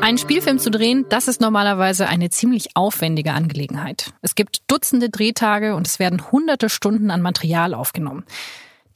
Einen 0.00 0.16
Spielfilm 0.16 0.58
zu 0.58 0.70
drehen, 0.70 1.04
das 1.10 1.28
ist 1.28 1.42
normalerweise 1.42 2.08
eine 2.08 2.30
ziemlich 2.30 2.74
aufwendige 2.74 3.32
Angelegenheit. 3.32 4.12
Es 4.22 4.34
gibt 4.34 4.62
Dutzende 4.66 5.10
Drehtage 5.10 5.74
und 5.74 5.86
es 5.86 5.98
werden 5.98 6.32
hunderte 6.32 6.70
Stunden 6.70 7.10
an 7.10 7.20
Material 7.20 7.74
aufgenommen. 7.74 8.24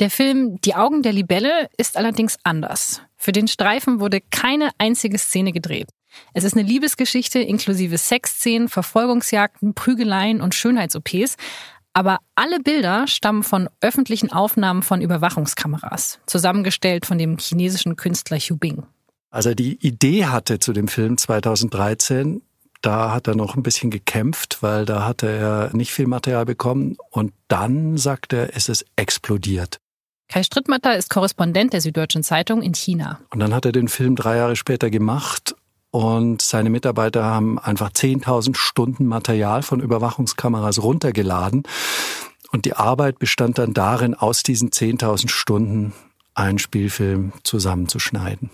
Der 0.01 0.11
Film 0.11 0.61
Die 0.63 0.75
Augen 0.75 1.03
der 1.03 1.13
Libelle 1.13 1.69
ist 1.77 1.97
allerdings 1.97 2.39
anders. 2.43 3.03
Für 3.17 3.33
den 3.33 3.49
Streifen 3.49 4.01
wurde 4.01 4.21
keine 4.31 4.71
einzige 4.79 5.19
Szene 5.19 5.53
gedreht. 5.53 5.89
Es 6.33 6.43
ist 6.43 6.57
eine 6.57 6.67
Liebesgeschichte 6.67 7.39
inklusive 7.39 7.99
Sexszenen, 7.99 8.69
Verfolgungsjagden, 8.69 9.75
Prügeleien 9.75 10.41
und 10.41 10.55
Schönheits-OPs. 10.55 11.37
Aber 11.93 12.19
alle 12.35 12.61
Bilder 12.61 13.07
stammen 13.07 13.45
von 13.45 13.69
öffentlichen 13.81 14.33
Aufnahmen 14.33 14.83
von 14.83 15.01
Überwachungskameras, 15.01 16.19
zusammengestellt 16.27 17.07
von 17.07 17.19
dem 17.19 17.39
chinesischen 17.39 17.95
Künstler 17.95 18.39
Hu 18.39 18.57
Bing. 18.57 18.85
Als 19.35 19.47
er 19.47 19.57
die 19.57 19.85
Idee 19.85 20.27
hatte 20.27 20.61
zu 20.61 20.73
dem 20.73 20.87
Film 20.87 21.19
2013, 21.19 22.41
da 22.83 23.11
hat 23.11 23.27
er 23.27 23.35
noch 23.35 23.57
ein 23.57 23.65
bisschen 23.65 23.91
gekämpft, 23.91 24.59
weil 24.61 24.85
da 24.85 25.05
hatte 25.05 25.29
er 25.29 25.71
nicht 25.75 25.93
viel 25.93 26.07
Material 26.07 26.45
bekommen. 26.45 26.97
Und 27.11 27.33
dann 27.49 27.97
sagt 27.97 28.33
er, 28.33 28.57
es 28.57 28.69
ist 28.69 28.87
explodiert. 28.95 29.81
Kai 30.29 30.45
Strittmatter 30.45 30.97
ist 30.97 31.11
Korrespondent 31.11 31.73
der 31.73 31.81
Süddeutschen 31.81 32.23
Zeitung 32.23 32.63
in 32.63 32.75
China. 32.75 33.19
Und 33.31 33.41
dann 33.41 33.53
hat 33.53 33.65
er 33.65 33.73
den 33.73 33.89
Film 33.89 34.15
drei 34.15 34.37
Jahre 34.37 34.55
später 34.55 34.89
gemacht 34.89 35.57
und 35.91 36.41
seine 36.41 36.71
Mitarbeiter 36.71 37.25
haben 37.25 37.59
einfach 37.59 37.91
10.000 37.91 38.57
Stunden 38.57 39.05
Material 39.05 39.65
von 39.65 39.81
Überwachungskameras 39.81 40.81
runtergeladen. 40.81 41.65
Und 42.53 42.67
die 42.67 42.75
Arbeit 42.75 43.19
bestand 43.19 43.59
dann 43.59 43.75
darin, 43.75 44.15
aus 44.15 44.45
diesen 44.45 44.71
10.000 44.71 45.29
Stunden 45.29 45.93
einen 46.35 46.61
Spielfilm 46.61 47.33
zusammenzuschneiden. 47.43 48.51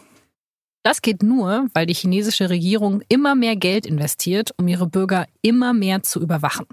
Das 0.82 1.02
geht 1.02 1.22
nur, 1.22 1.66
weil 1.74 1.86
die 1.86 1.94
chinesische 1.94 2.48
Regierung 2.48 3.02
immer 3.08 3.34
mehr 3.34 3.56
Geld 3.56 3.84
investiert, 3.84 4.52
um 4.56 4.66
ihre 4.66 4.86
Bürger 4.86 5.26
immer 5.42 5.72
mehr 5.72 6.02
zu 6.02 6.20
überwachen. 6.20 6.66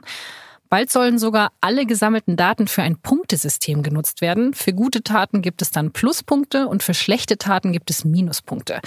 Bald 0.70 0.92
sollen 0.92 1.18
sogar 1.18 1.52
alle 1.62 1.86
gesammelten 1.86 2.36
Daten 2.36 2.68
für 2.68 2.81
ein 2.81 2.98
Punktesystem 2.98 3.84
genutzt 3.84 4.22
werden. 4.22 4.54
Für 4.54 4.73
gute 4.73 5.02
Taten 5.02 5.42
gibt 5.42 5.62
es 5.62 5.72
dann 5.72 5.92
Pluspunkte 5.92 6.68
und 6.68 6.84
für 6.84 6.94
schlechte 6.94 7.38
Taten 7.38 7.72
gibt 7.72 7.90
es 7.90 8.04
Minuspunkte. 8.04 8.81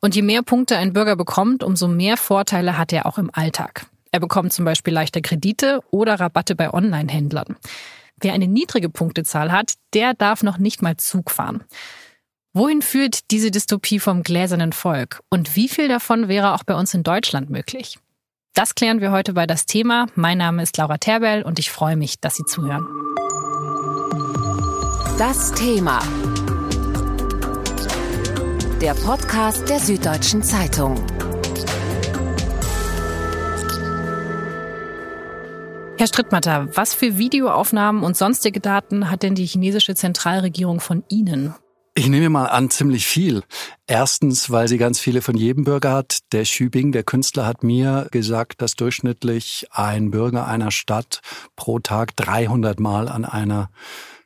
Und 0.00 0.16
je 0.16 0.22
mehr 0.22 0.42
Punkte 0.42 0.76
ein 0.76 0.92
Bürger 0.92 1.14
bekommt, 1.14 1.62
umso 1.62 1.86
mehr 1.86 2.16
Vorteile 2.16 2.76
hat 2.78 2.92
er 2.92 3.06
auch 3.06 3.18
im 3.18 3.30
Alltag. 3.32 3.86
Er 4.12 4.18
bekommt 4.18 4.52
zum 4.52 4.64
Beispiel 4.64 4.92
leichter 4.92 5.20
Kredite 5.20 5.80
oder 5.90 6.18
Rabatte 6.18 6.56
bei 6.56 6.72
Online-Händlern. 6.72 7.56
Wer 8.20 8.32
eine 8.32 8.48
niedrige 8.48 8.88
Punktezahl 8.88 9.52
hat, 9.52 9.74
der 9.94 10.14
darf 10.14 10.42
noch 10.42 10.58
nicht 10.58 10.82
mal 10.82 10.96
Zug 10.96 11.30
fahren. 11.30 11.64
Wohin 12.52 12.82
führt 12.82 13.30
diese 13.30 13.52
Dystopie 13.52 14.00
vom 14.00 14.24
gläsernen 14.24 14.72
Volk? 14.72 15.20
Und 15.30 15.54
wie 15.54 15.68
viel 15.68 15.86
davon 15.86 16.26
wäre 16.26 16.52
auch 16.52 16.64
bei 16.64 16.74
uns 16.74 16.92
in 16.94 17.04
Deutschland 17.04 17.48
möglich? 17.48 18.00
Das 18.54 18.74
klären 18.74 19.00
wir 19.00 19.12
heute 19.12 19.34
bei 19.34 19.46
das 19.46 19.66
Thema. 19.66 20.08
Mein 20.16 20.38
Name 20.38 20.64
ist 20.64 20.76
Laura 20.76 20.98
Terbell 20.98 21.44
und 21.44 21.60
ich 21.60 21.70
freue 21.70 21.94
mich, 21.94 22.18
dass 22.18 22.34
Sie 22.34 22.44
zuhören. 22.44 22.84
Das 25.16 25.52
Thema. 25.52 26.00
Der 28.80 28.94
Podcast 28.94 29.68
der 29.68 29.78
Süddeutschen 29.78 30.42
Zeitung. 30.42 30.96
Herr 35.98 36.08
Strittmatter, 36.08 36.66
was 36.74 36.94
für 36.94 37.16
Videoaufnahmen 37.16 38.02
und 38.02 38.16
sonstige 38.16 38.58
Daten 38.58 39.08
hat 39.08 39.22
denn 39.22 39.36
die 39.36 39.46
chinesische 39.46 39.94
Zentralregierung 39.94 40.80
von 40.80 41.04
Ihnen? 41.08 41.54
Ich 42.00 42.08
nehme 42.08 42.30
mal 42.30 42.46
an, 42.46 42.70
ziemlich 42.70 43.06
viel. 43.06 43.42
Erstens, 43.86 44.48
weil 44.48 44.68
sie 44.68 44.78
ganz 44.78 44.98
viele 44.98 45.20
von 45.20 45.36
jedem 45.36 45.64
Bürger 45.64 45.92
hat. 45.92 46.20
Der 46.32 46.46
Schübing, 46.46 46.92
der 46.92 47.02
Künstler, 47.02 47.44
hat 47.44 47.62
mir 47.62 48.08
gesagt, 48.10 48.62
dass 48.62 48.72
durchschnittlich 48.72 49.66
ein 49.70 50.10
Bürger 50.10 50.46
einer 50.46 50.70
Stadt 50.70 51.20
pro 51.56 51.78
Tag 51.78 52.16
300 52.16 52.80
Mal 52.80 53.06
an 53.06 53.26
einer 53.26 53.68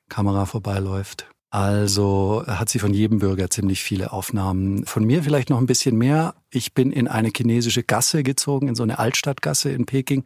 Kamera 0.09 0.47
vorbeiläuft. 0.47 1.27
Also 1.51 2.45
hat 2.47 2.69
sie 2.69 2.79
von 2.79 2.95
jedem 2.95 3.19
Bürger 3.19 3.51
ziemlich 3.51 3.83
viele 3.83 4.13
Aufnahmen. 4.13 4.87
Von 4.87 5.03
mir 5.03 5.25
vielleicht 5.25 5.51
noch 5.51 5.59
ein 5.59 5.67
bisschen 5.67 5.97
mehr. 5.97 6.37
Ich 6.51 6.75
bin 6.75 6.93
in 6.93 7.09
eine 7.09 7.33
chinesische 7.37 7.83
Gasse 7.83 8.23
gezogen, 8.23 8.69
in 8.69 8.77
so 8.77 8.85
eine 8.85 9.01
Altstadtgasse 9.01 9.73
in 9.73 9.85
Peking 9.85 10.23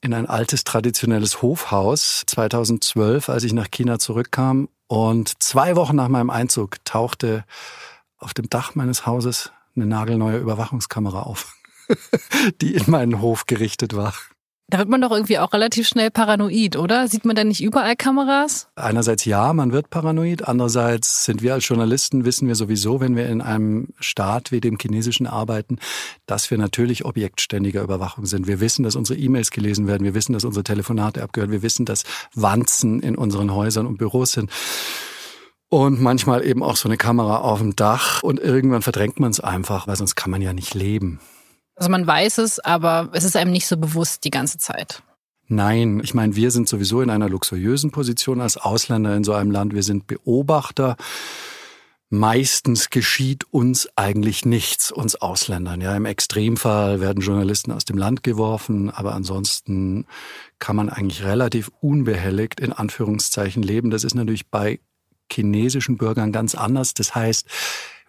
in 0.00 0.14
ein 0.14 0.26
altes 0.26 0.64
traditionelles 0.64 1.42
Hofhaus 1.42 2.22
2012, 2.26 3.28
als 3.28 3.44
ich 3.44 3.52
nach 3.52 3.70
China 3.70 3.98
zurückkam. 3.98 4.68
Und 4.88 5.42
zwei 5.42 5.76
Wochen 5.76 5.96
nach 5.96 6.08
meinem 6.08 6.30
Einzug 6.30 6.84
tauchte 6.84 7.44
auf 8.18 8.34
dem 8.34 8.48
Dach 8.48 8.74
meines 8.74 9.06
Hauses 9.06 9.52
eine 9.74 9.86
nagelneue 9.86 10.38
Überwachungskamera 10.38 11.22
auf, 11.22 11.54
die 12.60 12.74
in 12.74 12.90
meinen 12.90 13.20
Hof 13.20 13.46
gerichtet 13.46 13.94
war. 13.96 14.14
Da 14.68 14.78
wird 14.78 14.88
man 14.88 15.00
doch 15.00 15.12
irgendwie 15.12 15.38
auch 15.38 15.52
relativ 15.52 15.86
schnell 15.86 16.10
paranoid, 16.10 16.74
oder? 16.74 17.06
Sieht 17.06 17.24
man 17.24 17.36
da 17.36 17.44
nicht 17.44 17.62
überall 17.62 17.94
Kameras? 17.94 18.66
Einerseits 18.74 19.24
ja, 19.24 19.52
man 19.52 19.70
wird 19.70 19.90
paranoid. 19.90 20.48
Andererseits 20.48 21.24
sind 21.24 21.40
wir 21.40 21.54
als 21.54 21.68
Journalisten, 21.68 22.24
wissen 22.24 22.48
wir 22.48 22.56
sowieso, 22.56 22.98
wenn 22.98 23.14
wir 23.14 23.28
in 23.28 23.40
einem 23.40 23.90
Staat 24.00 24.50
wie 24.50 24.60
dem 24.60 24.76
chinesischen 24.76 25.28
arbeiten, 25.28 25.78
dass 26.26 26.50
wir 26.50 26.58
natürlich 26.58 27.04
Objekt 27.04 27.40
ständiger 27.40 27.80
Überwachung 27.80 28.26
sind. 28.26 28.48
Wir 28.48 28.58
wissen, 28.58 28.82
dass 28.82 28.96
unsere 28.96 29.16
E-Mails 29.20 29.52
gelesen 29.52 29.86
werden. 29.86 30.02
Wir 30.02 30.14
wissen, 30.14 30.32
dass 30.32 30.44
unsere 30.44 30.64
Telefonate 30.64 31.22
abgehört. 31.22 31.52
Wir 31.52 31.62
wissen, 31.62 31.86
dass 31.86 32.02
Wanzen 32.34 32.98
in 32.98 33.14
unseren 33.14 33.54
Häusern 33.54 33.86
und 33.86 33.98
Büros 33.98 34.32
sind. 34.32 34.50
Und 35.68 36.00
manchmal 36.00 36.44
eben 36.44 36.64
auch 36.64 36.76
so 36.76 36.88
eine 36.88 36.96
Kamera 36.96 37.38
auf 37.38 37.60
dem 37.60 37.76
Dach. 37.76 38.24
Und 38.24 38.40
irgendwann 38.40 38.82
verdrängt 38.82 39.20
man 39.20 39.30
es 39.30 39.38
einfach, 39.38 39.86
weil 39.86 39.94
sonst 39.94 40.16
kann 40.16 40.32
man 40.32 40.42
ja 40.42 40.52
nicht 40.52 40.74
leben. 40.74 41.20
Also 41.76 41.90
man 41.90 42.06
weiß 42.06 42.38
es, 42.38 42.58
aber 42.58 43.10
es 43.12 43.24
ist 43.24 43.36
einem 43.36 43.52
nicht 43.52 43.66
so 43.66 43.76
bewusst 43.76 44.24
die 44.24 44.30
ganze 44.30 44.58
Zeit. 44.58 45.02
Nein, 45.48 46.00
ich 46.02 46.14
meine, 46.14 46.34
wir 46.34 46.50
sind 46.50 46.68
sowieso 46.68 47.02
in 47.02 47.10
einer 47.10 47.28
luxuriösen 47.28 47.92
Position 47.92 48.40
als 48.40 48.56
Ausländer 48.56 49.14
in 49.14 49.22
so 49.22 49.32
einem 49.32 49.52
Land. 49.52 49.74
Wir 49.74 49.84
sind 49.84 50.06
Beobachter. 50.06 50.96
Meistens 52.08 52.90
geschieht 52.90 53.44
uns 53.52 53.88
eigentlich 53.96 54.44
nichts, 54.44 54.90
uns 54.90 55.16
Ausländern. 55.16 55.80
Ja, 55.80 55.94
im 55.96 56.04
Extremfall 56.04 57.00
werden 57.00 57.22
Journalisten 57.22 57.72
aus 57.72 57.84
dem 57.84 57.98
Land 57.98 58.22
geworfen, 58.22 58.90
aber 58.90 59.14
ansonsten 59.14 60.06
kann 60.58 60.76
man 60.76 60.88
eigentlich 60.88 61.24
relativ 61.24 61.70
unbehelligt 61.80 62.58
in 62.58 62.72
Anführungszeichen 62.72 63.62
leben. 63.62 63.90
Das 63.90 64.04
ist 64.04 64.14
natürlich 64.14 64.48
bei 64.48 64.80
chinesischen 65.30 65.96
Bürgern 65.96 66.32
ganz 66.32 66.54
anders. 66.54 66.94
Das 66.94 67.14
heißt, 67.14 67.46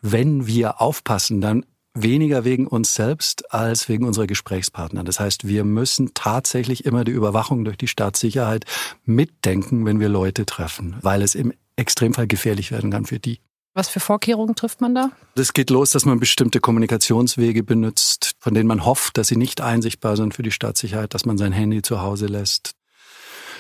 wenn 0.02 0.48
wir 0.48 0.80
aufpassen, 0.80 1.42
dann 1.42 1.66
weniger 2.02 2.44
wegen 2.46 2.68
uns 2.68 2.94
selbst 2.94 3.54
als 3.54 3.90
wegen 3.90 4.06
unserer 4.06 4.28
Gesprächspartner. 4.28 5.04
Das 5.04 5.20
heißt, 5.20 5.48
wir 5.48 5.64
müssen 5.64 6.14
tatsächlich 6.14 6.86
immer 6.86 7.04
die 7.04 7.12
Überwachung 7.12 7.66
durch 7.66 7.78
die 7.78 7.88
Staatssicherheit 7.88 8.66
mitdenken, 9.06 9.86
wenn 9.86 10.00
wir 10.00 10.10
Leute 10.10 10.46
treffen, 10.46 10.98
weil 11.02 11.22
es 11.22 11.36
im 11.36 11.54
Extremfall 11.76 12.28
gefährlich 12.28 12.72
werden 12.72 12.92
kann 12.92 13.06
für 13.06 13.20
die. 13.20 13.40
Was 13.78 13.90
für 13.90 14.00
Vorkehrungen 14.00 14.56
trifft 14.56 14.82
man 14.82 14.96
da? 14.96 15.12
Das 15.36 15.54
geht 15.54 15.70
los, 15.70 15.92
dass 15.92 16.04
man 16.04 16.20
bestimmte 16.20 16.60
Kommunikationswege 16.60 17.64
benutzt, 17.64 18.32
von 18.40 18.56
denen 18.56 18.68
man 18.68 18.86
hofft, 18.86 19.20
dass 19.20 19.28
sie 19.28 19.36
nicht 19.36 19.62
einsichtbar 19.62 20.18
sind 20.18 20.34
für 20.34 20.42
die 20.42 20.52
Staatssicherheit, 20.52 21.14
dass 21.14 21.28
man 21.28 21.38
sein 21.38 21.52
Handy 21.52 21.84
zu 21.84 22.02
Hause 22.02 22.26
lässt, 22.26 22.72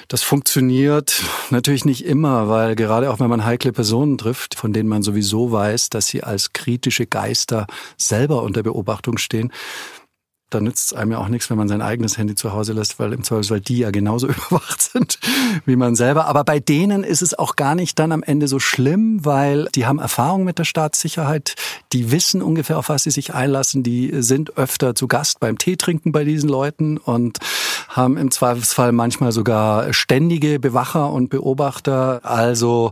das 0.07 0.23
funktioniert 0.23 1.23
natürlich 1.50 1.85
nicht 1.85 2.06
immer, 2.06 2.47
weil 2.47 2.75
gerade 2.75 3.12
auch 3.12 3.19
wenn 3.19 3.29
man 3.29 3.44
heikle 3.44 3.73
Personen 3.73 4.18
trifft, 4.18 4.56
von 4.56 4.72
denen 4.72 4.88
man 4.88 5.03
sowieso 5.03 5.51
weiß, 5.51 5.90
dass 5.90 6.07
sie 6.07 6.23
als 6.23 6.53
kritische 6.53 7.06
Geister 7.06 7.68
selber 7.97 8.44
unter 8.44 8.63
Beobachtung 8.63 9.18
stehen, 9.18 9.51
da 10.50 10.62
nützt 10.62 10.91
es 10.91 10.97
einem 10.97 11.12
ja 11.12 11.18
auch 11.18 11.28
nichts, 11.28 11.50
wenn 11.50 11.57
man 11.57 11.68
sein 11.68 11.81
eigenes 11.81 12.18
Handy 12.18 12.35
zu 12.35 12.53
Hause 12.53 12.72
lässt, 12.72 13.00
weil 13.00 13.12
im 13.12 13.22
Zweifelsfall 13.22 13.59
die 13.59 13.79
ja 13.79 13.91
genauso 13.91 14.28
überwacht 14.28 14.81
sind 14.81 15.19
wie 15.66 15.75
man 15.75 15.95
selber. 15.95 16.25
Aber 16.28 16.45
bei 16.45 16.59
denen 16.59 17.03
ist 17.03 17.22
es 17.22 17.38
auch 17.38 17.57
gar 17.57 17.75
nicht 17.75 18.00
dann 18.00 18.13
am 18.13 18.24
Ende 18.24 18.47
so 18.47 18.59
schlimm, 18.59 19.25
weil 19.25 19.68
die 19.75 19.85
haben 19.85 20.00
Erfahrung 20.00 20.45
mit 20.45 20.57
der 20.57 20.63
Staatssicherheit, 20.63 21.56
die 21.91 22.12
wissen 22.12 22.41
ungefähr, 22.41 22.78
auf 22.78 22.88
was 22.88 23.03
sie 23.03 23.12
sich 23.12 23.34
einlassen, 23.34 23.84
die 23.84 24.21
sind 24.21 24.57
öfter 24.57 24.95
zu 24.95 25.09
Gast 25.09 25.42
beim 25.42 25.57
Teetrinken 25.57 26.13
bei 26.13 26.24
diesen 26.24 26.50
Leuten 26.50 26.98
und 26.98 27.39
haben 27.97 28.17
im 28.17 28.31
Zweifelsfall 28.31 28.91
manchmal 28.91 29.31
sogar 29.31 29.91
ständige 29.94 30.59
Bewacher 30.59 31.11
und 31.11 31.29
Beobachter. 31.29 32.21
Also 32.23 32.91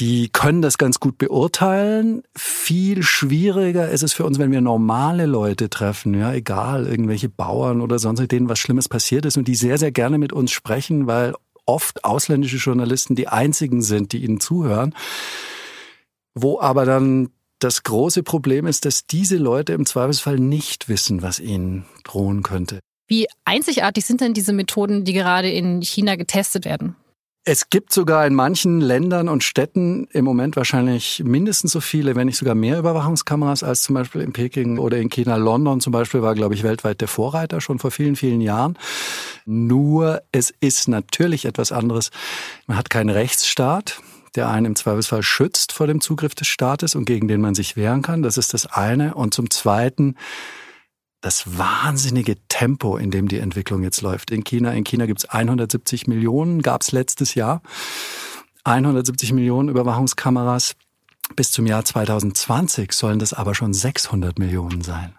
die 0.00 0.28
können 0.28 0.60
das 0.60 0.76
ganz 0.76 0.98
gut 0.98 1.18
beurteilen. 1.18 2.22
Viel 2.36 3.02
schwieriger 3.02 3.88
ist 3.88 4.02
es 4.02 4.12
für 4.12 4.24
uns, 4.24 4.38
wenn 4.38 4.50
wir 4.50 4.60
normale 4.60 5.26
Leute 5.26 5.70
treffen, 5.70 6.14
ja, 6.14 6.32
egal, 6.32 6.86
irgendwelche 6.86 7.28
Bauern 7.28 7.80
oder 7.80 8.00
sonst 8.00 8.26
denen 8.32 8.48
was 8.48 8.58
Schlimmes 8.58 8.88
passiert 8.88 9.24
ist 9.24 9.36
und 9.36 9.46
die 9.46 9.54
sehr, 9.54 9.78
sehr 9.78 9.92
gerne 9.92 10.18
mit 10.18 10.32
uns 10.32 10.50
sprechen, 10.50 11.06
weil 11.06 11.34
oft 11.64 12.04
ausländische 12.04 12.56
Journalisten 12.56 13.14
die 13.14 13.28
einzigen 13.28 13.82
sind, 13.82 14.12
die 14.12 14.24
ihnen 14.24 14.40
zuhören. 14.40 14.94
Wo 16.34 16.60
aber 16.60 16.84
dann 16.84 17.30
das 17.60 17.84
große 17.84 18.24
Problem 18.24 18.66
ist, 18.66 18.84
dass 18.84 19.06
diese 19.06 19.36
Leute 19.36 19.72
im 19.72 19.86
Zweifelsfall 19.86 20.38
nicht 20.38 20.88
wissen, 20.88 21.22
was 21.22 21.38
ihnen 21.38 21.84
drohen 22.02 22.42
könnte. 22.42 22.80
Wie 23.14 23.28
einzigartig 23.44 24.04
sind 24.04 24.20
denn 24.20 24.34
diese 24.34 24.52
Methoden, 24.52 25.04
die 25.04 25.12
gerade 25.12 25.48
in 25.48 25.80
China 25.82 26.16
getestet 26.16 26.64
werden? 26.64 26.96
Es 27.44 27.70
gibt 27.70 27.92
sogar 27.92 28.26
in 28.26 28.34
manchen 28.34 28.80
Ländern 28.80 29.28
und 29.28 29.44
Städten 29.44 30.08
im 30.10 30.24
Moment 30.24 30.56
wahrscheinlich 30.56 31.22
mindestens 31.24 31.70
so 31.70 31.80
viele, 31.80 32.16
wenn 32.16 32.26
nicht 32.26 32.38
sogar 32.38 32.56
mehr 32.56 32.76
Überwachungskameras 32.76 33.62
als 33.62 33.82
zum 33.82 33.94
Beispiel 33.94 34.20
in 34.20 34.32
Peking 34.32 34.78
oder 34.78 34.98
in 34.98 35.10
China. 35.10 35.36
London 35.36 35.80
zum 35.80 35.92
Beispiel 35.92 36.22
war, 36.22 36.34
glaube 36.34 36.54
ich, 36.54 36.64
weltweit 36.64 37.00
der 37.00 37.06
Vorreiter 37.06 37.60
schon 37.60 37.78
vor 37.78 37.92
vielen, 37.92 38.16
vielen 38.16 38.40
Jahren. 38.40 38.76
Nur 39.44 40.20
es 40.32 40.52
ist 40.58 40.88
natürlich 40.88 41.44
etwas 41.44 41.70
anderes. 41.70 42.10
Man 42.66 42.76
hat 42.76 42.90
keinen 42.90 43.10
Rechtsstaat 43.10 44.00
der 44.34 44.50
einen 44.50 44.66
im 44.66 44.74
Zweifelsfall 44.74 45.22
schützt 45.22 45.70
vor 45.70 45.86
dem 45.86 46.00
Zugriff 46.00 46.34
des 46.34 46.48
Staates 46.48 46.96
und 46.96 47.04
gegen 47.04 47.28
den 47.28 47.40
man 47.40 47.54
sich 47.54 47.76
wehren 47.76 48.02
kann. 48.02 48.24
Das 48.24 48.36
ist 48.36 48.52
das 48.52 48.66
eine. 48.66 49.14
Und 49.14 49.32
zum 49.32 49.48
Zweiten 49.48 50.16
das 51.24 51.58
wahnsinnige 51.58 52.36
Tempo, 52.48 52.98
in 52.98 53.10
dem 53.10 53.28
die 53.28 53.38
Entwicklung 53.38 53.82
jetzt 53.82 54.02
läuft. 54.02 54.30
In 54.30 54.44
China, 54.44 54.72
in 54.72 54.84
China 54.84 55.06
gibt 55.06 55.20
es 55.20 55.24
170 55.24 56.06
Millionen, 56.06 56.60
gab 56.60 56.82
es 56.82 56.92
letztes 56.92 57.34
Jahr. 57.34 57.62
170 58.64 59.32
Millionen 59.32 59.70
Überwachungskameras. 59.70 60.74
Bis 61.34 61.50
zum 61.50 61.66
Jahr 61.66 61.84
2020 61.84 62.92
sollen 62.92 63.18
das 63.18 63.32
aber 63.32 63.54
schon 63.54 63.72
600 63.72 64.38
Millionen 64.38 64.82
sein. 64.82 65.14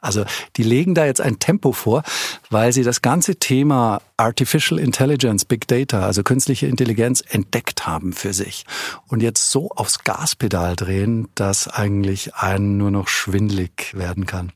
Also 0.00 0.24
die 0.56 0.64
legen 0.64 0.94
da 0.94 1.06
jetzt 1.06 1.20
ein 1.20 1.38
Tempo 1.38 1.72
vor, 1.72 2.02
weil 2.50 2.72
sie 2.72 2.82
das 2.82 3.00
ganze 3.00 3.36
Thema 3.36 4.02
Artificial 4.16 4.78
Intelligence, 4.80 5.44
Big 5.44 5.66
Data, 5.68 6.04
also 6.04 6.22
künstliche 6.24 6.66
Intelligenz 6.66 7.22
entdeckt 7.26 7.86
haben 7.86 8.12
für 8.12 8.34
sich 8.34 8.66
und 9.06 9.22
jetzt 9.22 9.50
so 9.50 9.70
aufs 9.70 10.00
Gaspedal 10.00 10.76
drehen, 10.76 11.28
dass 11.36 11.68
eigentlich 11.68 12.34
einen 12.34 12.76
nur 12.76 12.90
noch 12.90 13.08
schwindlig 13.08 13.94
werden 13.94 14.26
kann. 14.26 14.52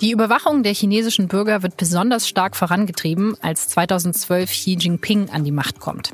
Die 0.00 0.10
Überwachung 0.10 0.64
der 0.64 0.74
chinesischen 0.74 1.28
Bürger 1.28 1.62
wird 1.62 1.76
besonders 1.76 2.28
stark 2.28 2.56
vorangetrieben, 2.56 3.36
als 3.40 3.68
2012 3.68 4.50
Xi 4.50 4.76
Jinping 4.78 5.30
an 5.30 5.44
die 5.44 5.52
Macht 5.52 5.78
kommt. 5.78 6.12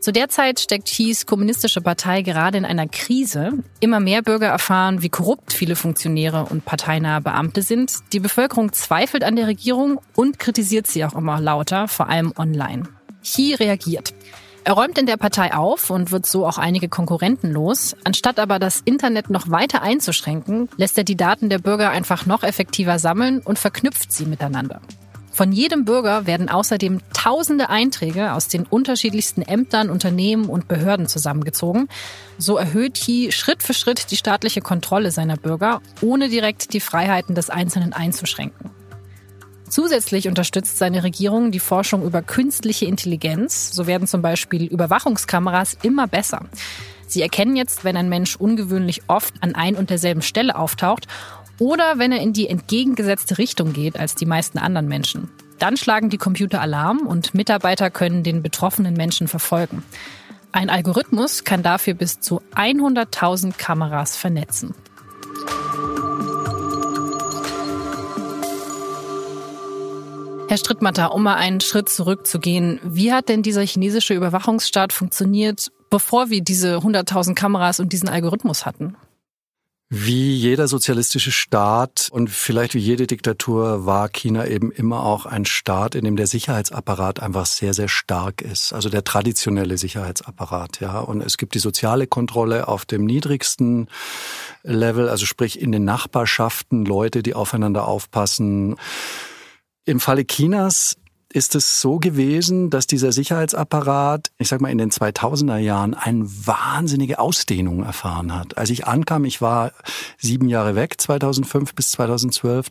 Zu 0.00 0.12
der 0.12 0.28
Zeit 0.28 0.60
steckt 0.60 0.86
Xis 0.88 1.24
kommunistische 1.24 1.80
Partei 1.80 2.22
gerade 2.22 2.58
in 2.58 2.64
einer 2.64 2.88
Krise. 2.88 3.52
Immer 3.80 4.00
mehr 4.00 4.20
Bürger 4.22 4.48
erfahren, 4.48 5.00
wie 5.00 5.08
korrupt 5.08 5.52
viele 5.52 5.76
Funktionäre 5.76 6.44
und 6.44 6.64
parteinahe 6.66 7.22
Beamte 7.22 7.62
sind. 7.62 7.94
Die 8.12 8.20
Bevölkerung 8.20 8.72
zweifelt 8.72 9.24
an 9.24 9.36
der 9.36 9.46
Regierung 9.46 10.00
und 10.14 10.38
kritisiert 10.38 10.86
sie 10.86 11.04
auch 11.04 11.14
immer 11.14 11.40
lauter, 11.40 11.88
vor 11.88 12.10
allem 12.10 12.34
online. 12.36 12.82
Xi 13.22 13.54
reagiert. 13.54 14.12
Er 14.66 14.72
räumt 14.72 14.96
in 14.96 15.04
der 15.04 15.18
Partei 15.18 15.52
auf 15.52 15.90
und 15.90 16.10
wird 16.10 16.24
so 16.24 16.46
auch 16.46 16.56
einige 16.56 16.88
Konkurrenten 16.88 17.52
los. 17.52 17.94
Anstatt 18.02 18.38
aber 18.38 18.58
das 18.58 18.80
Internet 18.82 19.28
noch 19.28 19.50
weiter 19.50 19.82
einzuschränken, 19.82 20.70
lässt 20.78 20.96
er 20.96 21.04
die 21.04 21.18
Daten 21.18 21.50
der 21.50 21.58
Bürger 21.58 21.90
einfach 21.90 22.24
noch 22.24 22.42
effektiver 22.42 22.98
sammeln 22.98 23.40
und 23.40 23.58
verknüpft 23.58 24.10
sie 24.10 24.24
miteinander. 24.24 24.80
Von 25.32 25.52
jedem 25.52 25.84
Bürger 25.84 26.26
werden 26.26 26.48
außerdem 26.48 27.00
tausende 27.12 27.68
Einträge 27.68 28.32
aus 28.32 28.48
den 28.48 28.62
unterschiedlichsten 28.62 29.42
Ämtern, 29.42 29.90
Unternehmen 29.90 30.46
und 30.46 30.66
Behörden 30.66 31.08
zusammengezogen. 31.08 31.88
So 32.38 32.56
erhöht 32.56 32.94
Xi 32.94 33.32
Schritt 33.32 33.62
für 33.62 33.74
Schritt 33.74 34.12
die 34.12 34.16
staatliche 34.16 34.62
Kontrolle 34.62 35.10
seiner 35.10 35.36
Bürger, 35.36 35.82
ohne 36.00 36.30
direkt 36.30 36.72
die 36.72 36.80
Freiheiten 36.80 37.34
des 37.34 37.50
Einzelnen 37.50 37.92
einzuschränken. 37.92 38.70
Zusätzlich 39.74 40.28
unterstützt 40.28 40.78
seine 40.78 41.02
Regierung 41.02 41.50
die 41.50 41.58
Forschung 41.58 42.04
über 42.04 42.22
künstliche 42.22 42.84
Intelligenz. 42.84 43.72
So 43.72 43.88
werden 43.88 44.06
zum 44.06 44.22
Beispiel 44.22 44.66
Überwachungskameras 44.66 45.78
immer 45.82 46.06
besser. 46.06 46.42
Sie 47.08 47.20
erkennen 47.20 47.56
jetzt, 47.56 47.82
wenn 47.82 47.96
ein 47.96 48.08
Mensch 48.08 48.36
ungewöhnlich 48.36 49.02
oft 49.08 49.34
an 49.40 49.56
ein 49.56 49.74
und 49.74 49.90
derselben 49.90 50.22
Stelle 50.22 50.56
auftaucht 50.56 51.08
oder 51.58 51.98
wenn 51.98 52.12
er 52.12 52.20
in 52.20 52.32
die 52.32 52.48
entgegengesetzte 52.48 53.36
Richtung 53.38 53.72
geht 53.72 53.98
als 53.98 54.14
die 54.14 54.26
meisten 54.26 54.58
anderen 54.58 54.86
Menschen. 54.86 55.28
Dann 55.58 55.76
schlagen 55.76 56.08
die 56.08 56.18
Computer 56.18 56.60
Alarm 56.60 56.98
und 57.00 57.34
Mitarbeiter 57.34 57.90
können 57.90 58.22
den 58.22 58.42
betroffenen 58.42 58.94
Menschen 58.94 59.26
verfolgen. 59.26 59.82
Ein 60.52 60.70
Algorithmus 60.70 61.42
kann 61.42 61.64
dafür 61.64 61.94
bis 61.94 62.20
zu 62.20 62.40
100.000 62.54 63.54
Kameras 63.58 64.16
vernetzen. 64.16 64.72
Herr 70.54 70.58
Strittmatter, 70.58 71.12
um 71.12 71.24
mal 71.24 71.34
einen 71.34 71.60
Schritt 71.60 71.88
zurückzugehen, 71.88 72.78
wie 72.84 73.12
hat 73.12 73.28
denn 73.28 73.42
dieser 73.42 73.62
chinesische 73.62 74.14
Überwachungsstaat 74.14 74.92
funktioniert, 74.92 75.72
bevor 75.90 76.30
wir 76.30 76.42
diese 76.42 76.76
100.000 76.76 77.34
Kameras 77.34 77.80
und 77.80 77.92
diesen 77.92 78.08
Algorithmus 78.08 78.64
hatten? 78.64 78.94
Wie 79.88 80.32
jeder 80.32 80.68
sozialistische 80.68 81.32
Staat 81.32 82.06
und 82.12 82.30
vielleicht 82.30 82.74
wie 82.74 82.78
jede 82.78 83.08
Diktatur 83.08 83.84
war 83.84 84.08
China 84.08 84.46
eben 84.46 84.70
immer 84.70 85.02
auch 85.02 85.26
ein 85.26 85.44
Staat, 85.44 85.96
in 85.96 86.04
dem 86.04 86.14
der 86.14 86.28
Sicherheitsapparat 86.28 87.20
einfach 87.20 87.46
sehr, 87.46 87.74
sehr 87.74 87.88
stark 87.88 88.40
ist. 88.40 88.72
Also 88.72 88.88
der 88.88 89.02
traditionelle 89.02 89.76
Sicherheitsapparat, 89.76 90.78
ja. 90.78 91.00
Und 91.00 91.20
es 91.20 91.36
gibt 91.36 91.56
die 91.56 91.58
soziale 91.58 92.06
Kontrolle 92.06 92.68
auf 92.68 92.84
dem 92.84 93.06
niedrigsten 93.06 93.88
Level, 94.62 95.08
also 95.08 95.26
sprich 95.26 95.60
in 95.60 95.72
den 95.72 95.84
Nachbarschaften, 95.84 96.84
Leute, 96.84 97.24
die 97.24 97.34
aufeinander 97.34 97.88
aufpassen. 97.88 98.76
Im 99.86 100.00
Falle 100.00 100.24
Chinas 100.24 100.96
ist 101.30 101.54
es 101.54 101.80
so 101.80 101.98
gewesen, 101.98 102.70
dass 102.70 102.86
dieser 102.86 103.12
Sicherheitsapparat, 103.12 104.30
ich 104.38 104.48
sag 104.48 104.60
mal, 104.60 104.70
in 104.70 104.78
den 104.78 104.90
2000er 104.90 105.58
Jahren 105.58 105.92
eine 105.92 106.24
wahnsinnige 106.24 107.18
Ausdehnung 107.18 107.82
erfahren 107.82 108.34
hat. 108.34 108.56
Als 108.56 108.70
ich 108.70 108.86
ankam, 108.86 109.24
ich 109.24 109.42
war 109.42 109.72
sieben 110.16 110.48
Jahre 110.48 110.74
weg, 110.74 111.00
2005 111.00 111.74
bis 111.74 111.90
2012. 111.90 112.68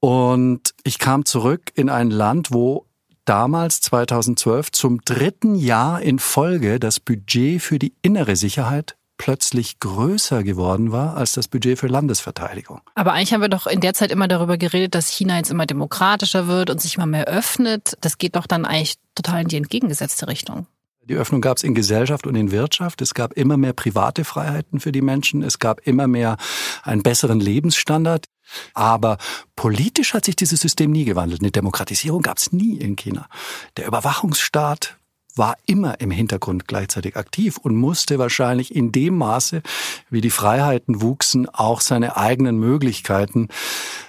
Und 0.00 0.74
ich 0.82 0.98
kam 0.98 1.26
zurück 1.26 1.70
in 1.74 1.90
ein 1.90 2.10
Land, 2.10 2.50
wo 2.50 2.86
damals 3.24 3.80
2012 3.82 4.72
zum 4.72 5.00
dritten 5.04 5.54
Jahr 5.54 6.00
in 6.00 6.18
Folge 6.18 6.80
das 6.80 6.98
Budget 6.98 7.62
für 7.62 7.78
die 7.78 7.92
innere 8.02 8.34
Sicherheit 8.34 8.96
plötzlich 9.20 9.80
größer 9.80 10.42
geworden 10.42 10.92
war 10.92 11.14
als 11.14 11.32
das 11.32 11.46
Budget 11.46 11.78
für 11.78 11.88
Landesverteidigung. 11.88 12.80
Aber 12.94 13.12
eigentlich 13.12 13.34
haben 13.34 13.42
wir 13.42 13.50
doch 13.50 13.66
in 13.66 13.80
der 13.80 13.92
Zeit 13.92 14.10
immer 14.10 14.28
darüber 14.28 14.56
geredet, 14.56 14.94
dass 14.94 15.08
China 15.08 15.36
jetzt 15.36 15.50
immer 15.50 15.66
demokratischer 15.66 16.46
wird 16.46 16.70
und 16.70 16.80
sich 16.80 16.96
immer 16.96 17.04
mehr 17.04 17.26
öffnet. 17.26 17.98
Das 18.00 18.16
geht 18.16 18.34
doch 18.34 18.46
dann 18.46 18.64
eigentlich 18.64 18.94
total 19.14 19.42
in 19.42 19.48
die 19.48 19.58
entgegengesetzte 19.58 20.26
Richtung. 20.26 20.66
Die 21.02 21.16
Öffnung 21.16 21.42
gab 21.42 21.58
es 21.58 21.64
in 21.64 21.74
Gesellschaft 21.74 22.26
und 22.26 22.34
in 22.34 22.50
Wirtschaft. 22.50 23.02
Es 23.02 23.12
gab 23.12 23.34
immer 23.34 23.58
mehr 23.58 23.74
private 23.74 24.24
Freiheiten 24.24 24.80
für 24.80 24.90
die 24.90 25.02
Menschen. 25.02 25.42
Es 25.42 25.58
gab 25.58 25.86
immer 25.86 26.06
mehr 26.06 26.38
einen 26.82 27.02
besseren 27.02 27.40
Lebensstandard. 27.40 28.24
Aber 28.72 29.18
politisch 29.54 30.14
hat 30.14 30.24
sich 30.24 30.36
dieses 30.36 30.60
System 30.60 30.92
nie 30.92 31.04
gewandelt. 31.04 31.42
Eine 31.42 31.50
Demokratisierung 31.50 32.22
gab 32.22 32.38
es 32.38 32.52
nie 32.52 32.78
in 32.78 32.96
China. 32.96 33.28
Der 33.76 33.86
Überwachungsstaat 33.86 34.96
war 35.36 35.56
immer 35.66 36.00
im 36.00 36.10
Hintergrund 36.10 36.66
gleichzeitig 36.66 37.16
aktiv 37.16 37.56
und 37.58 37.76
musste 37.76 38.18
wahrscheinlich 38.18 38.74
in 38.74 38.92
dem 38.92 39.16
Maße, 39.18 39.62
wie 40.10 40.20
die 40.20 40.30
Freiheiten 40.30 41.00
wuchsen, 41.02 41.48
auch 41.48 41.80
seine 41.80 42.16
eigenen 42.16 42.58
Möglichkeiten 42.58 43.48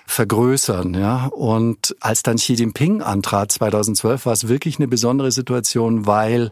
vergrößern. 0.05 0.93
Ja. 0.93 1.27
Und 1.27 1.95
als 1.99 2.23
dann 2.23 2.37
Xi 2.37 2.53
Jinping 2.53 3.01
antrat 3.01 3.51
2012, 3.51 4.25
war 4.25 4.33
es 4.33 4.47
wirklich 4.47 4.77
eine 4.77 4.87
besondere 4.87 5.31
Situation, 5.31 6.05
weil 6.05 6.51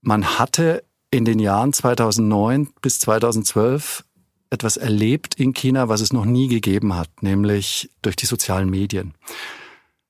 man 0.00 0.38
hatte 0.38 0.84
in 1.10 1.24
den 1.24 1.38
Jahren 1.38 1.72
2009 1.72 2.68
bis 2.82 3.00
2012 3.00 4.04
etwas 4.50 4.76
erlebt 4.76 5.34
in 5.34 5.52
China, 5.52 5.88
was 5.88 6.00
es 6.00 6.12
noch 6.12 6.24
nie 6.24 6.48
gegeben 6.48 6.94
hat, 6.94 7.22
nämlich 7.22 7.90
durch 8.02 8.16
die 8.16 8.26
sozialen 8.26 8.70
Medien 8.70 9.14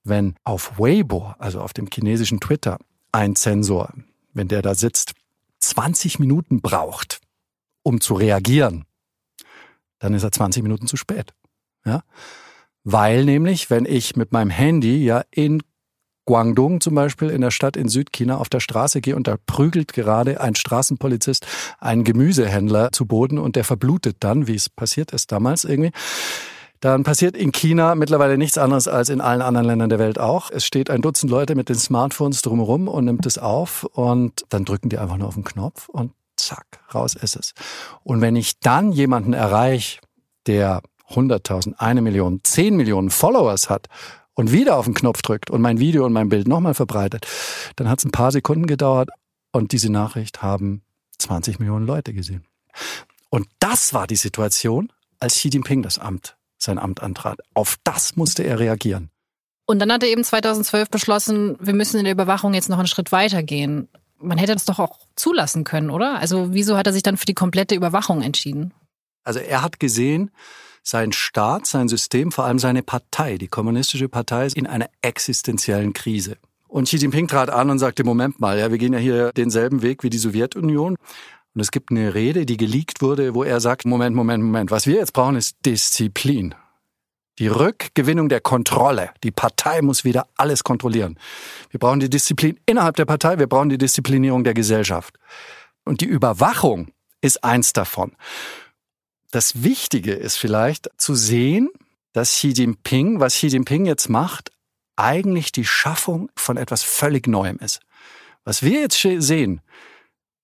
wenn 0.04 0.36
auf 0.44 0.78
Weibo, 0.78 1.34
also 1.38 1.60
auf 1.60 1.72
dem 1.72 1.88
chinesischen 1.92 2.40
Twitter, 2.40 2.78
ein 3.12 3.34
Zensor, 3.34 3.92
wenn 4.32 4.48
der 4.48 4.62
da 4.62 4.74
sitzt, 4.74 5.14
20 5.60 6.18
Minuten 6.18 6.60
braucht, 6.60 7.20
um 7.82 8.00
zu 8.00 8.14
reagieren, 8.14 8.84
dann 9.98 10.14
ist 10.14 10.22
er 10.22 10.32
20 10.32 10.62
Minuten 10.62 10.86
zu 10.86 10.96
spät. 10.96 11.32
Ja? 11.84 12.02
Weil 12.84 13.24
nämlich, 13.24 13.70
wenn 13.70 13.86
ich 13.86 14.16
mit 14.16 14.32
meinem 14.32 14.50
Handy 14.50 15.04
ja 15.04 15.24
in 15.30 15.62
Guangdong 16.26 16.80
zum 16.80 16.94
Beispiel 16.94 17.28
in 17.30 17.42
der 17.42 17.50
Stadt 17.50 17.76
in 17.76 17.88
Südchina 17.88 18.38
auf 18.38 18.48
der 18.48 18.60
Straße 18.60 19.00
gehe 19.00 19.16
und 19.16 19.26
da 19.26 19.36
prügelt 19.46 19.92
gerade 19.92 20.40
ein 20.40 20.54
Straßenpolizist 20.54 21.46
einen 21.78 22.04
Gemüsehändler 22.04 22.92
zu 22.92 23.06
Boden 23.06 23.38
und 23.38 23.56
der 23.56 23.64
verblutet 23.64 24.16
dann, 24.20 24.46
wie 24.46 24.54
es 24.54 24.68
passiert 24.68 25.12
ist 25.12 25.32
damals 25.32 25.64
irgendwie 25.64 25.92
dann 26.84 27.02
passiert 27.02 27.34
in 27.34 27.50
China 27.50 27.94
mittlerweile 27.94 28.36
nichts 28.36 28.58
anderes 28.58 28.88
als 28.88 29.08
in 29.08 29.22
allen 29.22 29.40
anderen 29.40 29.66
Ländern 29.66 29.88
der 29.88 29.98
Welt 29.98 30.18
auch. 30.18 30.50
Es 30.50 30.66
steht 30.66 30.90
ein 30.90 31.00
Dutzend 31.00 31.30
Leute 31.30 31.54
mit 31.54 31.70
den 31.70 31.76
Smartphones 31.76 32.42
drumherum 32.42 32.88
und 32.88 33.06
nimmt 33.06 33.24
es 33.24 33.38
auf 33.38 33.84
und 33.84 34.44
dann 34.50 34.66
drücken 34.66 34.90
die 34.90 34.98
einfach 34.98 35.16
nur 35.16 35.28
auf 35.28 35.34
den 35.34 35.44
Knopf 35.44 35.88
und 35.88 36.12
zack, 36.36 36.66
raus 36.94 37.14
ist 37.14 37.36
es. 37.36 37.54
Und 38.02 38.20
wenn 38.20 38.36
ich 38.36 38.60
dann 38.60 38.92
jemanden 38.92 39.32
erreiche, 39.32 40.00
der 40.46 40.82
100.000, 41.08 41.76
eine 41.78 42.02
Million, 42.02 42.40
10 42.42 42.76
Millionen 42.76 43.08
Followers 43.08 43.70
hat 43.70 43.86
und 44.34 44.52
wieder 44.52 44.76
auf 44.76 44.84
den 44.84 44.92
Knopf 44.92 45.22
drückt 45.22 45.50
und 45.50 45.62
mein 45.62 45.78
Video 45.80 46.04
und 46.04 46.12
mein 46.12 46.28
Bild 46.28 46.46
nochmal 46.46 46.74
verbreitet, 46.74 47.26
dann 47.76 47.88
hat 47.88 48.00
es 48.00 48.04
ein 48.04 48.10
paar 48.10 48.30
Sekunden 48.30 48.66
gedauert 48.66 49.08
und 49.52 49.72
diese 49.72 49.90
Nachricht 49.90 50.42
haben 50.42 50.82
20 51.16 51.60
Millionen 51.60 51.86
Leute 51.86 52.12
gesehen. 52.12 52.44
Und 53.30 53.46
das 53.58 53.94
war 53.94 54.06
die 54.06 54.16
Situation, 54.16 54.92
als 55.18 55.36
Xi 55.36 55.48
Jinping 55.48 55.80
das 55.80 55.98
Amt 55.98 56.36
sein 56.64 56.78
Amt 56.78 57.02
antrat. 57.02 57.38
Auf 57.54 57.76
das 57.84 58.16
musste 58.16 58.42
er 58.42 58.58
reagieren. 58.58 59.10
Und 59.66 59.78
dann 59.78 59.92
hat 59.92 60.02
er 60.02 60.10
eben 60.10 60.24
2012 60.24 60.90
beschlossen, 60.90 61.56
wir 61.58 61.74
müssen 61.74 61.98
in 61.98 62.04
der 62.04 62.12
Überwachung 62.12 62.52
jetzt 62.54 62.68
noch 62.68 62.78
einen 62.78 62.86
Schritt 62.86 63.12
weitergehen. 63.12 63.88
Man 64.18 64.38
hätte 64.38 64.52
das 64.52 64.64
doch 64.64 64.78
auch 64.78 64.98
zulassen 65.16 65.64
können, 65.64 65.90
oder? 65.90 66.18
Also 66.18 66.52
wieso 66.52 66.76
hat 66.76 66.86
er 66.86 66.92
sich 66.92 67.02
dann 67.02 67.16
für 67.16 67.26
die 67.26 67.34
komplette 67.34 67.74
Überwachung 67.74 68.22
entschieden? 68.22 68.72
Also 69.22 69.40
er 69.40 69.62
hat 69.62 69.80
gesehen, 69.80 70.30
sein 70.82 71.12
Staat, 71.12 71.66
sein 71.66 71.88
System, 71.88 72.30
vor 72.30 72.44
allem 72.44 72.58
seine 72.58 72.82
Partei, 72.82 73.38
die 73.38 73.48
kommunistische 73.48 74.08
Partei, 74.08 74.46
ist 74.46 74.56
in 74.56 74.66
einer 74.66 74.90
existenziellen 75.00 75.94
Krise. 75.94 76.36
Und 76.68 76.84
Xi 76.84 76.96
Jinping 76.96 77.28
trat 77.28 77.50
an 77.50 77.70
und 77.70 77.78
sagte, 77.78 78.04
Moment 78.04 78.40
mal, 78.40 78.58
ja, 78.58 78.70
wir 78.70 78.78
gehen 78.78 78.92
ja 78.92 78.98
hier 78.98 79.32
denselben 79.32 79.80
Weg 79.82 80.02
wie 80.02 80.10
die 80.10 80.18
Sowjetunion. 80.18 80.96
Und 81.54 81.60
es 81.60 81.70
gibt 81.70 81.90
eine 81.90 82.14
Rede, 82.14 82.46
die 82.46 82.56
geleakt 82.56 83.00
wurde, 83.00 83.34
wo 83.34 83.44
er 83.44 83.60
sagt, 83.60 83.84
Moment, 83.84 84.16
Moment, 84.16 84.42
Moment, 84.42 84.70
was 84.70 84.86
wir 84.86 84.96
jetzt 84.96 85.12
brauchen, 85.12 85.36
ist 85.36 85.56
Disziplin. 85.64 86.54
Die 87.38 87.48
Rückgewinnung 87.48 88.28
der 88.28 88.40
Kontrolle. 88.40 89.10
Die 89.22 89.30
Partei 89.30 89.82
muss 89.82 90.04
wieder 90.04 90.26
alles 90.36 90.64
kontrollieren. 90.64 91.18
Wir 91.70 91.80
brauchen 91.80 92.00
die 92.00 92.10
Disziplin 92.10 92.58
innerhalb 92.66 92.96
der 92.96 93.06
Partei, 93.06 93.38
wir 93.38 93.48
brauchen 93.48 93.68
die 93.68 93.78
Disziplinierung 93.78 94.44
der 94.44 94.54
Gesellschaft. 94.54 95.18
Und 95.84 96.00
die 96.00 96.06
Überwachung 96.06 96.92
ist 97.20 97.42
eins 97.42 97.72
davon. 97.72 98.12
Das 99.30 99.62
Wichtige 99.62 100.12
ist 100.12 100.36
vielleicht 100.36 100.90
zu 100.96 101.14
sehen, 101.14 101.70
dass 102.12 102.30
Xi 102.30 102.50
Jinping, 102.50 103.18
was 103.18 103.34
Xi 103.34 103.48
Jinping 103.48 103.86
jetzt 103.86 104.08
macht, 104.08 104.52
eigentlich 104.96 105.50
die 105.50 105.64
Schaffung 105.64 106.30
von 106.36 106.56
etwas 106.56 106.84
völlig 106.84 107.26
Neuem 107.26 107.58
ist. 107.58 107.80
Was 108.44 108.62
wir 108.62 108.80
jetzt 108.80 109.00
sehen, 109.00 109.60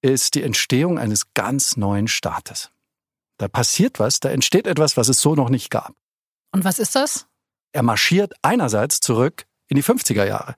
ist 0.02 0.35
die 0.35 0.42
Entstehung 0.42 0.99
eines 0.99 1.35
ganz 1.35 1.76
neuen 1.76 2.09
Staates. 2.09 2.71
Da 3.38 3.49
passiert 3.49 3.99
was, 3.99 4.21
da 4.21 4.30
entsteht 4.30 4.66
etwas, 4.66 4.97
was 4.97 5.09
es 5.09 5.21
so 5.21 5.35
noch 5.35 5.49
nicht 5.49 5.71
gab. 5.71 5.95
Und 6.52 6.64
was 6.64 6.78
ist 6.78 6.95
das? 6.95 7.26
Er 7.73 7.83
marschiert 7.83 8.35
einerseits 8.42 9.00
zurück 9.00 9.47
in 9.69 9.76
die 9.76 9.85
50er 9.85 10.25
Jahre, 10.25 10.57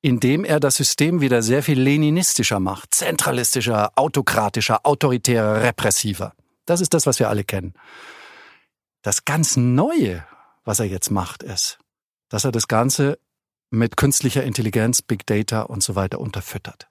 indem 0.00 0.44
er 0.44 0.58
das 0.58 0.76
System 0.76 1.20
wieder 1.20 1.42
sehr 1.42 1.62
viel 1.62 1.80
leninistischer 1.80 2.58
macht, 2.58 2.94
zentralistischer, 2.94 3.92
autokratischer, 3.96 4.84
autoritärer, 4.84 5.62
repressiver. 5.62 6.34
Das 6.64 6.80
ist 6.80 6.94
das, 6.94 7.06
was 7.06 7.18
wir 7.18 7.28
alle 7.28 7.44
kennen. 7.44 7.74
Das 9.02 9.24
ganz 9.24 9.56
Neue, 9.56 10.24
was 10.64 10.80
er 10.80 10.86
jetzt 10.86 11.10
macht, 11.10 11.42
ist, 11.42 11.78
dass 12.28 12.44
er 12.44 12.52
das 12.52 12.68
Ganze 12.68 13.18
mit 13.70 13.96
künstlicher 13.96 14.44
Intelligenz, 14.44 15.02
Big 15.02 15.26
Data 15.26 15.62
und 15.62 15.82
so 15.82 15.94
weiter 15.94 16.20
unterfüttert. 16.20 16.88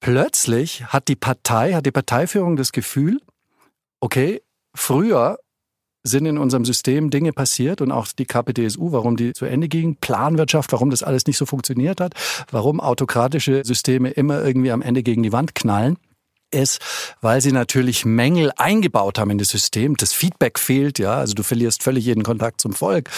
Plötzlich 0.00 0.84
hat 0.86 1.08
die 1.08 1.16
Partei, 1.16 1.74
hat 1.74 1.84
die 1.86 1.90
Parteiführung 1.92 2.56
das 2.56 2.72
Gefühl, 2.72 3.20
okay, 4.00 4.42
früher 4.74 5.38
sind 6.02 6.24
in 6.24 6.38
unserem 6.38 6.64
System 6.64 7.10
Dinge 7.10 7.34
passiert 7.34 7.82
und 7.82 7.92
auch 7.92 8.06
die 8.06 8.24
KPDSU, 8.24 8.92
warum 8.92 9.18
die 9.18 9.34
zu 9.34 9.44
Ende 9.44 9.68
ging, 9.68 9.96
Planwirtschaft, 9.96 10.72
warum 10.72 10.88
das 10.88 11.02
alles 11.02 11.26
nicht 11.26 11.36
so 11.36 11.44
funktioniert 11.44 12.00
hat, 12.00 12.14
warum 12.50 12.80
autokratische 12.80 13.62
Systeme 13.64 14.10
immer 14.10 14.42
irgendwie 14.42 14.72
am 14.72 14.80
Ende 14.80 15.02
gegen 15.02 15.22
die 15.22 15.32
Wand 15.32 15.54
knallen 15.54 15.98
ist, 16.54 16.80
weil 17.20 17.40
sie 17.40 17.52
natürlich 17.52 18.04
Mängel 18.04 18.52
eingebaut 18.56 19.18
haben 19.18 19.30
in 19.30 19.38
das 19.38 19.48
System. 19.48 19.96
Das 19.96 20.12
Feedback 20.12 20.58
fehlt, 20.58 20.98
ja, 20.98 21.14
also 21.14 21.34
du 21.34 21.42
verlierst 21.42 21.82
völlig 21.82 22.04
jeden 22.04 22.22
Kontakt 22.22 22.60
zum 22.60 22.72
Volk. 22.72 23.10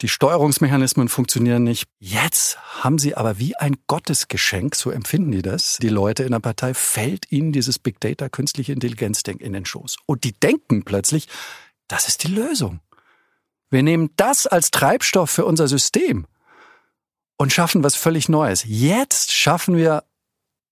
Die 0.00 0.08
Steuerungsmechanismen 0.08 1.08
funktionieren 1.08 1.64
nicht. 1.64 1.88
Jetzt 1.98 2.58
haben 2.82 2.98
sie 2.98 3.14
aber 3.14 3.38
wie 3.38 3.56
ein 3.56 3.76
Gottesgeschenk, 3.86 4.74
so 4.74 4.90
empfinden 4.90 5.32
die 5.32 5.42
das, 5.42 5.78
die 5.80 5.88
Leute 5.88 6.24
in 6.24 6.32
der 6.32 6.40
Partei, 6.40 6.74
fällt 6.74 7.30
ihnen 7.30 7.52
dieses 7.52 7.78
Big 7.78 8.00
Data, 8.00 8.28
künstliche 8.28 8.72
Intelligenz 8.72 9.22
in 9.22 9.52
den 9.52 9.64
Schoß. 9.64 9.96
Und 10.06 10.24
die 10.24 10.32
denken 10.32 10.84
plötzlich, 10.84 11.28
das 11.88 12.08
ist 12.08 12.24
die 12.24 12.28
Lösung. 12.28 12.80
Wir 13.70 13.82
nehmen 13.82 14.10
das 14.16 14.46
als 14.46 14.70
Treibstoff 14.70 15.30
für 15.30 15.44
unser 15.44 15.68
System 15.68 16.26
und 17.36 17.52
schaffen 17.52 17.82
was 17.82 17.94
völlig 17.94 18.28
Neues. 18.28 18.64
Jetzt 18.66 19.32
schaffen 19.32 19.76
wir 19.76 20.04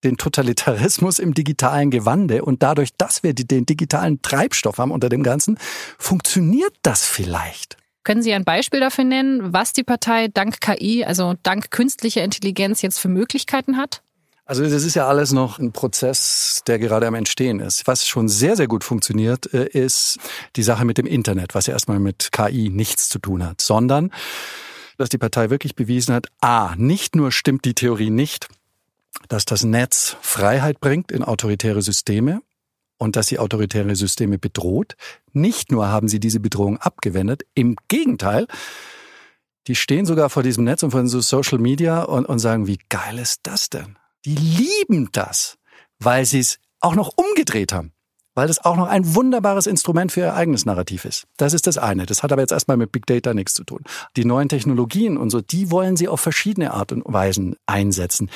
den 0.05 0.17
Totalitarismus 0.17 1.19
im 1.19 1.35
digitalen 1.35 1.91
Gewande 1.91 2.45
und 2.45 2.63
dadurch, 2.63 2.91
dass 2.97 3.23
wir 3.23 3.35
den 3.35 3.67
digitalen 3.67 4.23
Treibstoff 4.23 4.79
haben 4.79 4.91
unter 4.91 5.09
dem 5.09 5.23
Ganzen, 5.23 5.59
funktioniert 5.99 6.75
das 6.83 7.05
vielleicht. 7.05 7.77
Können 8.05 8.23
Sie 8.23 8.33
ein 8.33 8.45
Beispiel 8.45 8.79
dafür 8.79 9.05
nennen, 9.05 9.53
was 9.53 9.73
die 9.73 9.83
Partei 9.83 10.29
dank 10.29 10.61
KI, 10.61 11.05
also 11.05 11.35
dank 11.43 11.73
künstlicher 11.73 12.23
Intelligenz 12.23 12.83
jetzt 12.83 13.01
für 13.01 13.09
Möglichkeiten 13.09 13.77
hat? 13.77 14.03
Also 14.45 14.63
das 14.63 14.85
ist 14.85 14.95
ja 14.95 15.09
alles 15.09 15.33
noch 15.33 15.59
ein 15.59 15.73
Prozess, 15.73 16.63
der 16.69 16.79
gerade 16.79 17.09
am 17.09 17.17
Entstehen 17.17 17.59
ist. 17.59 17.89
Was 17.89 18.07
schon 18.07 18.29
sehr, 18.29 18.55
sehr 18.55 18.69
gut 18.69 18.85
funktioniert, 18.85 19.53
äh, 19.53 19.67
ist 19.67 20.19
die 20.55 20.63
Sache 20.63 20.85
mit 20.85 20.99
dem 20.99 21.07
Internet, 21.07 21.57
was 21.57 21.67
ja 21.67 21.73
erstmal 21.73 21.99
mit 21.99 22.31
KI 22.31 22.71
nichts 22.71 23.09
zu 23.09 23.19
tun 23.19 23.45
hat, 23.45 23.61
sondern 23.61 24.13
dass 24.99 25.09
die 25.09 25.19
Partei 25.19 25.51
wirklich 25.51 25.75
bewiesen 25.75 26.15
hat, 26.15 26.29
a, 26.41 26.75
nicht 26.77 27.17
nur 27.17 27.33
stimmt 27.33 27.65
die 27.65 27.75
Theorie 27.75 28.11
nicht, 28.11 28.49
dass 29.29 29.45
das 29.45 29.65
Netz 29.65 30.17
Freiheit 30.21 30.81
bringt 30.81 31.13
in 31.13 31.23
autoritäre 31.23 31.83
Systeme 31.83 32.43
und 32.99 33.17
dass 33.17 33.27
sie 33.27 33.39
autoritäre 33.39 33.95
Systeme 33.97 34.39
bedroht. 34.39 34.97
Nicht 35.33 35.71
nur 35.71 35.89
haben 35.89 36.09
sie 36.09 36.21
diese 36.21 36.41
Bedrohung 36.41 36.79
abgewendet, 36.79 37.45
im 37.55 37.77
Gegenteil, 37.89 38.47
die 39.67 39.75
stehen 39.75 40.07
sogar 40.07 40.31
vor 40.31 40.43
diesem 40.43 40.65
Netz 40.65 40.83
und 40.83 40.93
vor 40.93 41.07
so 41.09 41.21
Social 41.21 41.59
Media 41.59 42.03
und, 42.03 42.27
und 42.27 42.39
sagen, 42.39 42.67
wie 42.67 42.79
geil 42.89 43.19
ist 43.19 43.41
das 43.43 43.69
denn? 43.69 43.97
die 44.27 44.35
lieben 44.35 45.09
das, 45.13 45.57
weil 46.01 46.27
sie 46.27 46.41
es 46.41 46.59
auch 46.81 46.97
noch 46.97 47.13
umgedreht 47.17 47.73
haben. 47.73 47.93
Weil 48.37 48.49
das 48.49 48.65
auch 48.65 48.77
noch 48.77 48.87
ein 48.87 49.15
wunderbares 49.15 49.67
Instrument 49.67 50.13
für 50.13 50.21
ihr 50.21 50.35
eigenes 50.35 50.67
Narrativ 50.67 51.07
ist. 51.07 51.27
Das 51.39 51.55
ist 51.55 51.67
das 51.67 51.79
eine. 51.79 52.05
Das 52.05 52.23
hat 52.23 52.33
aber 52.33 52.43
jetzt 52.43 52.53
erstmal 52.53 52.77
mit 52.77 52.93
Big 52.93 53.07
Data 53.07 53.33
nichts 53.33 53.55
zu 53.55 53.65
tun. 53.65 53.81
Die 54.17 54.27
neuen 54.27 54.51
Technologien 54.51 55.17
und 55.17 55.31
so, 55.31 55.41
die 55.41 55.71
wollen 55.71 55.97
sie 55.97 56.07
auf 56.07 56.21
verschiedene 56.21 56.75
Art 56.75 56.93
und 56.93 57.03
Weisen 57.07 57.57
einsetzen. 57.65 58.31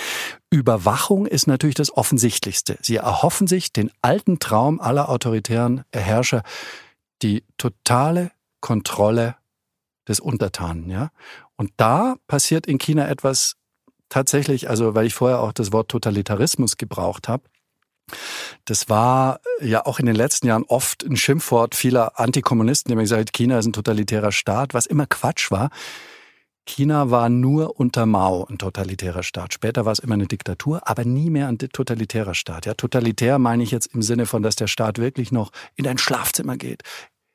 Überwachung 0.49 1.27
ist 1.27 1.47
natürlich 1.47 1.75
das 1.75 1.95
Offensichtlichste. 1.95 2.79
Sie 2.81 2.97
erhoffen 2.97 3.47
sich 3.47 3.73
den 3.73 3.91
alten 4.01 4.39
Traum 4.39 4.81
aller 4.81 5.11
autoritären 5.11 5.85
Herrscher, 5.95 6.43
die 7.23 7.45
totale 7.59 8.31
Kontrolle 8.61 9.37
des 10.09 10.19
Untertanen, 10.19 10.89
ja. 10.89 11.11
Und 11.57 11.73
da 11.77 12.17
passiert 12.27 12.67
in 12.67 12.79
China 12.79 13.07
etwas 13.07 13.57
tatsächlich, 14.09 14.71
also 14.71 14.95
weil 14.95 15.07
ich 15.07 15.15
vorher 15.15 15.41
auch 15.41 15.53
das 15.53 15.73
Wort 15.73 15.91
Totalitarismus 15.91 16.79
gebraucht 16.79 17.29
habe, 17.29 17.45
das 18.65 18.89
war 18.89 19.41
ja 19.61 19.87
auch 19.87 19.99
in 19.99 20.07
den 20.07 20.15
letzten 20.15 20.47
Jahren 20.47 20.65
oft 20.65 21.05
ein 21.05 21.17
Schimpfwort 21.17 21.75
vieler 21.75 22.19
Antikommunisten, 22.19 22.91
die 22.91 22.95
haben 22.95 23.03
gesagt, 23.03 23.33
China 23.33 23.59
ist 23.59 23.67
ein 23.67 23.73
totalitärer 23.73 24.33
Staat, 24.33 24.75
was 24.75 24.87
immer 24.87 25.07
Quatsch 25.07 25.51
war. 25.51 25.71
China 26.67 27.11
war 27.11 27.29
nur 27.29 27.81
unter 27.81 28.07
Mao 28.07 28.47
ein 28.49 28.59
totalitärer 28.59 29.23
Staat. 29.23 29.55
Später 29.55 29.85
war 29.85 29.93
es 29.93 29.99
immer 29.99 30.15
eine 30.15 30.27
Diktatur, 30.27 30.87
aber 30.89 31.05
nie 31.05 31.31
mehr 31.31 31.49
ein 31.49 31.59
totalitärer 31.59 32.35
Staat. 32.35 32.67
Ja, 32.67 32.75
totalitär 32.75 33.39
meine 33.39 33.63
ich 33.63 33.71
jetzt 33.71 33.87
im 33.87 34.03
Sinne 34.03 34.27
von, 34.27 34.43
dass 34.43 34.57
der 34.57 34.69
Staat 34.69 34.99
wirklich 34.99 35.33
noch 35.33 35.51
in 35.75 35.85
dein 35.85 35.99
Schlafzimmer 35.99 36.57
geht. 36.57 36.83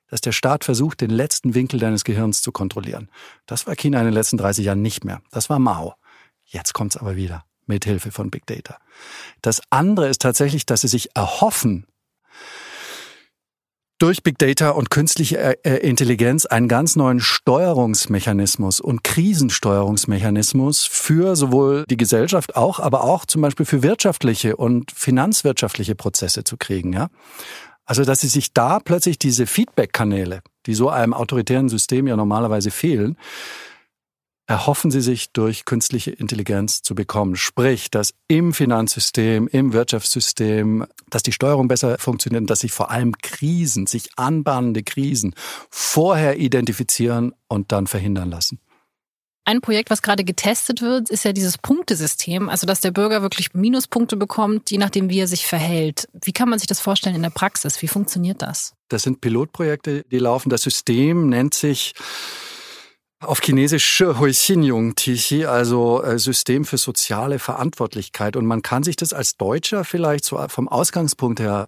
Dass 0.07 0.21
der 0.21 0.31
Staat 0.31 0.63
versucht, 0.63 1.01
den 1.01 1.09
letzten 1.09 1.55
Winkel 1.55 1.79
deines 1.79 2.03
Gehirns 2.03 2.41
zu 2.41 2.51
kontrollieren. 2.51 3.09
Das 3.45 3.67
war 3.67 3.75
China 3.75 3.99
in 3.99 4.05
den 4.05 4.13
letzten 4.13 4.37
30 4.37 4.65
Jahren 4.65 4.81
nicht 4.81 5.03
mehr. 5.03 5.21
Das 5.31 5.49
war 5.49 5.59
Mao. 5.59 5.95
Jetzt 6.45 6.73
kommt's 6.73 6.95
aber 6.95 7.15
wieder 7.15 7.43
mit 7.67 7.85
Hilfe 7.85 8.11
von 8.11 8.29
Big 8.29 8.45
Data. 8.45 8.77
Das 9.41 9.61
andere 9.69 10.07
ist 10.07 10.21
tatsächlich, 10.21 10.65
dass 10.65 10.81
sie 10.81 10.87
sich 10.87 11.15
erhoffen, 11.15 11.85
durch 13.97 14.23
Big 14.23 14.37
Data 14.37 14.71
und 14.71 14.89
künstliche 14.89 15.37
äh, 15.37 15.55
äh, 15.63 15.77
Intelligenz 15.87 16.45
einen 16.45 16.67
ganz 16.67 16.95
neuen 16.95 17.21
Steuerungsmechanismus 17.21 18.81
und 18.81 19.03
Krisensteuerungsmechanismus 19.03 20.85
für 20.85 21.35
sowohl 21.35 21.85
die 21.89 21.97
Gesellschaft 21.97 22.57
auch, 22.57 22.79
aber 22.79 23.05
auch 23.05 23.25
zum 23.25 23.41
Beispiel 23.41 23.65
für 23.65 23.83
wirtschaftliche 23.83 24.57
und 24.57 24.91
finanzwirtschaftliche 24.91 25.95
Prozesse 25.95 26.43
zu 26.43 26.57
kriegen, 26.57 26.93
ja. 26.93 27.07
Also, 27.87 28.03
dass 28.03 28.21
sie 28.21 28.27
sich 28.27 28.51
da 28.51 28.79
plötzlich 28.79 29.19
diese 29.19 29.45
Feedback-Kanäle, 29.45 30.41
die 30.65 30.73
so 30.73 30.89
einem 30.89 31.13
autoritären 31.13 31.69
System 31.69 32.07
ja 32.07 32.15
normalerweise 32.15 32.71
fehlen, 32.71 33.15
erhoffen 34.47 34.91
sie 34.91 35.01
sich 35.01 35.31
durch 35.31 35.65
künstliche 35.65 36.11
Intelligenz 36.11 36.81
zu 36.81 36.95
bekommen. 36.95 37.35
Sprich, 37.35 37.89
dass 37.89 38.13
im 38.27 38.53
Finanzsystem, 38.53 39.47
im 39.47 39.73
Wirtschaftssystem, 39.73 40.85
dass 41.09 41.23
die 41.23 41.31
Steuerung 41.31 41.67
besser 41.67 41.97
funktioniert 41.97 42.41
und 42.41 42.49
dass 42.49 42.59
sich 42.59 42.71
vor 42.71 42.91
allem 42.91 43.17
Krisen, 43.17 43.87
sich 43.87 44.09
anbahnende 44.17 44.83
Krisen 44.83 45.33
vorher 45.69 46.37
identifizieren 46.37 47.33
und 47.47 47.71
dann 47.71 47.87
verhindern 47.87 48.29
lassen. 48.29 48.59
Ein 49.47 49.61
Projekt, 49.61 49.91
was 49.91 50.01
gerade 50.01 50.23
getestet 50.23 50.81
wird, 50.81 51.11
ist 51.11 51.23
ja 51.23 51.31
dieses 51.31 51.59
Punktesystem, 51.59 52.49
also 52.49 52.65
dass 52.65 52.81
der 52.81 52.89
Bürger 52.89 53.21
wirklich 53.21 53.53
Minuspunkte 53.53 54.17
bekommt, 54.17 54.71
je 54.71 54.79
nachdem, 54.79 55.07
wie 55.09 55.19
er 55.19 55.27
sich 55.27 55.45
verhält. 55.45 56.07
Wie 56.23 56.33
kann 56.33 56.49
man 56.49 56.57
sich 56.57 56.67
das 56.67 56.79
vorstellen 56.79 57.15
in 57.15 57.21
der 57.21 57.29
Praxis? 57.29 57.79
Wie 57.83 57.87
funktioniert 57.87 58.41
das? 58.41 58.73
Das 58.89 59.03
sind 59.03 59.21
Pilotprojekte, 59.21 60.03
die 60.09 60.17
laufen. 60.17 60.49
Das 60.49 60.63
System 60.63 61.29
nennt 61.29 61.53
sich 61.53 61.93
Auf 63.25 63.41
Chinesisch 63.41 64.01
Huixinjung 64.01 64.95
Tichi, 64.95 65.45
also 65.45 66.03
äh, 66.03 66.19
System 66.19 66.63
für 66.63 66.77
soziale 66.77 67.39
Verantwortlichkeit. 67.39 68.35
Und 68.35 68.45
man 68.45 68.61
kann 68.61 68.83
sich 68.83 68.95
das 68.95 69.13
als 69.13 69.35
Deutscher 69.37 69.83
vielleicht 69.83 70.25
so 70.25 70.43
vom 70.47 70.67
Ausgangspunkt 70.67 71.39
her 71.39 71.65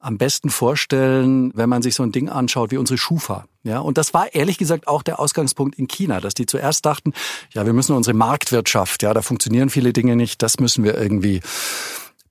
am 0.00 0.18
besten 0.18 0.50
vorstellen, 0.50 1.52
wenn 1.54 1.68
man 1.68 1.82
sich 1.82 1.94
so 1.94 2.02
ein 2.02 2.12
Ding 2.12 2.28
anschaut 2.28 2.70
wie 2.72 2.76
unsere 2.76 2.98
Schufa. 2.98 3.46
Ja, 3.62 3.78
und 3.80 3.98
das 3.98 4.14
war 4.14 4.34
ehrlich 4.34 4.58
gesagt 4.58 4.88
auch 4.88 5.02
der 5.02 5.20
Ausgangspunkt 5.20 5.78
in 5.78 5.86
China, 5.86 6.20
dass 6.20 6.34
die 6.34 6.46
zuerst 6.46 6.86
dachten, 6.86 7.12
ja, 7.52 7.66
wir 7.66 7.72
müssen 7.72 7.94
unsere 7.94 8.16
Marktwirtschaft, 8.16 9.02
ja, 9.02 9.14
da 9.14 9.22
funktionieren 9.22 9.70
viele 9.70 9.92
Dinge 9.92 10.16
nicht, 10.16 10.42
das 10.42 10.58
müssen 10.58 10.84
wir 10.84 10.96
irgendwie 10.96 11.40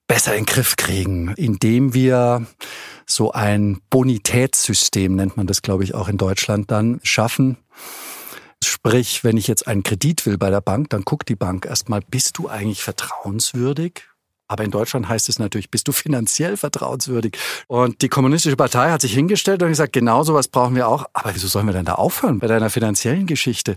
besser 0.07 0.35
in 0.35 0.43
den 0.43 0.53
Griff 0.53 0.75
kriegen, 0.75 1.33
indem 1.35 1.93
wir 1.93 2.45
so 3.05 3.31
ein 3.31 3.81
Bonitätssystem, 3.89 5.15
nennt 5.15 5.37
man 5.37 5.47
das, 5.47 5.61
glaube 5.61 5.83
ich, 5.83 5.95
auch 5.95 6.07
in 6.07 6.17
Deutschland 6.17 6.71
dann, 6.71 6.99
schaffen. 7.03 7.57
Sprich, 8.63 9.23
wenn 9.23 9.37
ich 9.37 9.47
jetzt 9.47 9.67
einen 9.67 9.83
Kredit 9.83 10.25
will 10.25 10.37
bei 10.37 10.49
der 10.49 10.61
Bank, 10.61 10.89
dann 10.89 11.03
guckt 11.03 11.29
die 11.29 11.35
Bank 11.35 11.65
erstmal, 11.65 12.01
bist 12.01 12.37
du 12.37 12.47
eigentlich 12.47 12.83
vertrauenswürdig? 12.83 14.03
Aber 14.47 14.63
in 14.63 14.71
Deutschland 14.71 15.09
heißt 15.09 15.27
es 15.29 15.39
natürlich, 15.39 15.71
bist 15.71 15.87
du 15.87 15.91
finanziell 15.91 16.55
vertrauenswürdig? 16.55 17.37
Und 17.67 18.01
die 18.01 18.09
Kommunistische 18.09 18.55
Partei 18.55 18.91
hat 18.91 19.01
sich 19.01 19.13
hingestellt 19.13 19.63
und 19.63 19.69
gesagt, 19.69 19.93
genau 19.93 20.23
sowas 20.23 20.47
brauchen 20.47 20.75
wir 20.75 20.87
auch. 20.87 21.05
Aber 21.13 21.33
wieso 21.33 21.47
sollen 21.47 21.65
wir 21.65 21.73
denn 21.73 21.85
da 21.85 21.95
aufhören 21.95 22.39
bei 22.39 22.47
deiner 22.47 22.69
finanziellen 22.69 23.25
Geschichte? 23.25 23.75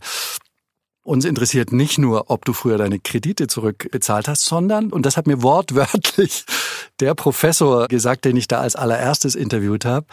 Uns 1.02 1.24
interessiert 1.24 1.72
nicht 1.72 1.96
nur, 1.96 2.30
ob 2.30 2.44
du 2.44 2.52
früher 2.52 2.76
deine 2.76 2.98
Kredite 2.98 3.46
zurückbezahlt 3.46 4.28
hast, 4.28 4.44
sondern, 4.44 4.92
und 4.92 5.06
das 5.06 5.16
hat 5.16 5.26
mir 5.26 5.42
wortwörtlich 5.42 6.44
der 7.00 7.14
Professor 7.14 7.88
gesagt, 7.88 8.26
den 8.26 8.36
ich 8.36 8.46
da 8.46 8.60
als 8.60 8.76
allererstes 8.76 9.34
interviewt 9.34 9.86
habe, 9.86 10.06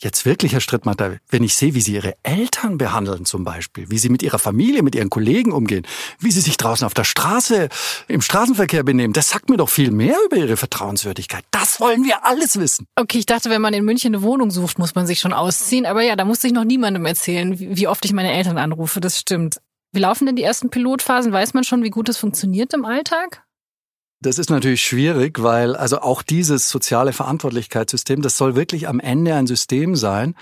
Jetzt 0.00 0.24
wirklich, 0.24 0.52
Herr 0.52 0.60
Strittmatter, 0.60 1.16
wenn 1.28 1.42
ich 1.42 1.56
sehe, 1.56 1.74
wie 1.74 1.80
Sie 1.80 1.94
Ihre 1.94 2.14
Eltern 2.22 2.78
behandeln 2.78 3.24
zum 3.24 3.42
Beispiel, 3.42 3.90
wie 3.90 3.98
Sie 3.98 4.10
mit 4.10 4.22
Ihrer 4.22 4.38
Familie, 4.38 4.84
mit 4.84 4.94
Ihren 4.94 5.10
Kollegen 5.10 5.50
umgehen, 5.50 5.84
wie 6.20 6.30
Sie 6.30 6.40
sich 6.40 6.56
draußen 6.56 6.86
auf 6.86 6.94
der 6.94 7.02
Straße, 7.02 7.68
im 8.06 8.20
Straßenverkehr 8.20 8.84
benehmen, 8.84 9.12
das 9.12 9.30
sagt 9.30 9.50
mir 9.50 9.56
doch 9.56 9.68
viel 9.68 9.90
mehr 9.90 10.14
über 10.24 10.36
Ihre 10.36 10.56
Vertrauenswürdigkeit. 10.56 11.42
Das 11.50 11.80
wollen 11.80 12.04
wir 12.04 12.24
alles 12.24 12.60
wissen. 12.60 12.86
Okay, 12.94 13.18
ich 13.18 13.26
dachte, 13.26 13.50
wenn 13.50 13.60
man 13.60 13.74
in 13.74 13.84
München 13.84 14.14
eine 14.14 14.22
Wohnung 14.22 14.52
sucht, 14.52 14.78
muss 14.78 14.94
man 14.94 15.04
sich 15.08 15.18
schon 15.18 15.32
ausziehen. 15.32 15.84
Aber 15.84 16.02
ja, 16.02 16.14
da 16.14 16.24
musste 16.24 16.46
ich 16.46 16.52
noch 16.52 16.62
niemandem 16.62 17.04
erzählen, 17.04 17.58
wie 17.58 17.88
oft 17.88 18.04
ich 18.04 18.12
meine 18.12 18.32
Eltern 18.32 18.56
anrufe. 18.56 19.00
Das 19.00 19.18
stimmt. 19.18 19.60
Wie 19.90 19.98
laufen 19.98 20.26
denn 20.26 20.36
die 20.36 20.44
ersten 20.44 20.70
Pilotphasen? 20.70 21.32
Weiß 21.32 21.54
man 21.54 21.64
schon, 21.64 21.82
wie 21.82 21.90
gut 21.90 22.08
es 22.08 22.18
funktioniert 22.18 22.72
im 22.72 22.84
Alltag? 22.84 23.42
Das 24.20 24.38
ist 24.38 24.50
natürlich 24.50 24.82
schwierig, 24.82 25.40
weil 25.42 25.76
also 25.76 26.00
auch 26.00 26.22
dieses 26.22 26.68
soziale 26.68 27.12
Verantwortlichkeitssystem, 27.12 28.20
das 28.20 28.36
soll 28.36 28.56
wirklich 28.56 28.88
am 28.88 28.98
Ende 28.98 29.34
ein 29.34 29.46
System 29.46 29.94
sein, 29.94 30.34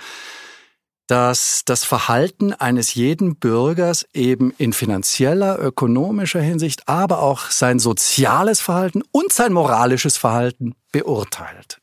dass 1.07 1.63
das 1.65 1.85
Verhalten 1.85 2.53
eines 2.53 2.95
jeden 2.95 3.37
Bürgers 3.37 4.07
eben 4.15 4.53
in 4.57 4.73
finanzieller, 4.73 5.59
ökonomischer 5.61 6.41
Hinsicht, 6.41 6.89
aber 6.89 7.21
auch 7.21 7.51
sein 7.51 7.79
soziales 7.79 8.61
Verhalten 8.61 9.03
und 9.13 9.33
sein 9.33 9.53
moralisches 9.53 10.17
Verhalten 10.17 10.75
beurteilt. 10.91 11.81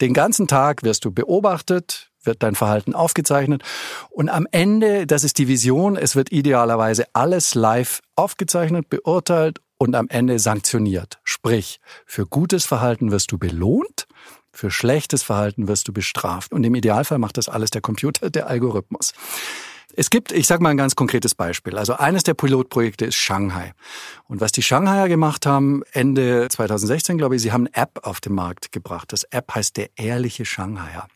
Den 0.00 0.12
ganzen 0.12 0.48
Tag 0.48 0.82
wirst 0.82 1.04
du 1.04 1.12
beobachtet, 1.12 2.10
wird 2.22 2.42
dein 2.42 2.56
Verhalten 2.56 2.94
aufgezeichnet 2.94 3.62
und 4.10 4.28
am 4.28 4.46
Ende, 4.50 5.06
das 5.06 5.22
ist 5.22 5.38
die 5.38 5.48
Vision, 5.48 5.96
es 5.96 6.16
wird 6.16 6.32
idealerweise 6.32 7.06
alles 7.14 7.54
live 7.54 8.02
aufgezeichnet, 8.16 8.90
beurteilt 8.90 9.60
und 9.78 9.94
am 9.94 10.08
Ende 10.08 10.38
sanktioniert. 10.38 11.18
Sprich, 11.24 11.80
für 12.04 12.26
gutes 12.26 12.66
Verhalten 12.66 13.10
wirst 13.10 13.32
du 13.32 13.38
belohnt, 13.38 14.06
für 14.52 14.70
schlechtes 14.70 15.22
Verhalten 15.22 15.68
wirst 15.68 15.88
du 15.88 15.92
bestraft. 15.92 16.52
Und 16.52 16.64
im 16.64 16.74
Idealfall 16.74 17.18
macht 17.18 17.36
das 17.36 17.48
alles 17.48 17.70
der 17.70 17.82
Computer, 17.82 18.30
der 18.30 18.48
Algorithmus. 18.48 19.12
Es 19.94 20.10
gibt, 20.10 20.32
ich 20.32 20.46
sage 20.46 20.62
mal 20.62 20.70
ein 20.70 20.76
ganz 20.76 20.94
konkretes 20.94 21.34
Beispiel. 21.34 21.78
Also 21.78 21.94
eines 21.94 22.22
der 22.22 22.34
Pilotprojekte 22.34 23.06
ist 23.06 23.16
Shanghai. 23.16 23.72
Und 24.24 24.40
was 24.40 24.52
die 24.52 24.62
Shanghaier 24.62 25.08
gemacht 25.08 25.46
haben, 25.46 25.82
Ende 25.92 26.48
2016, 26.50 27.18
glaube 27.18 27.36
ich, 27.36 27.42
sie 27.42 27.52
haben 27.52 27.66
eine 27.66 27.82
App 27.82 28.00
auf 28.02 28.20
den 28.20 28.34
Markt 28.34 28.72
gebracht. 28.72 29.12
Das 29.12 29.24
App 29.24 29.54
heißt 29.54 29.76
der 29.76 29.90
ehrliche 29.96 30.44
Shanghaier. 30.44 31.08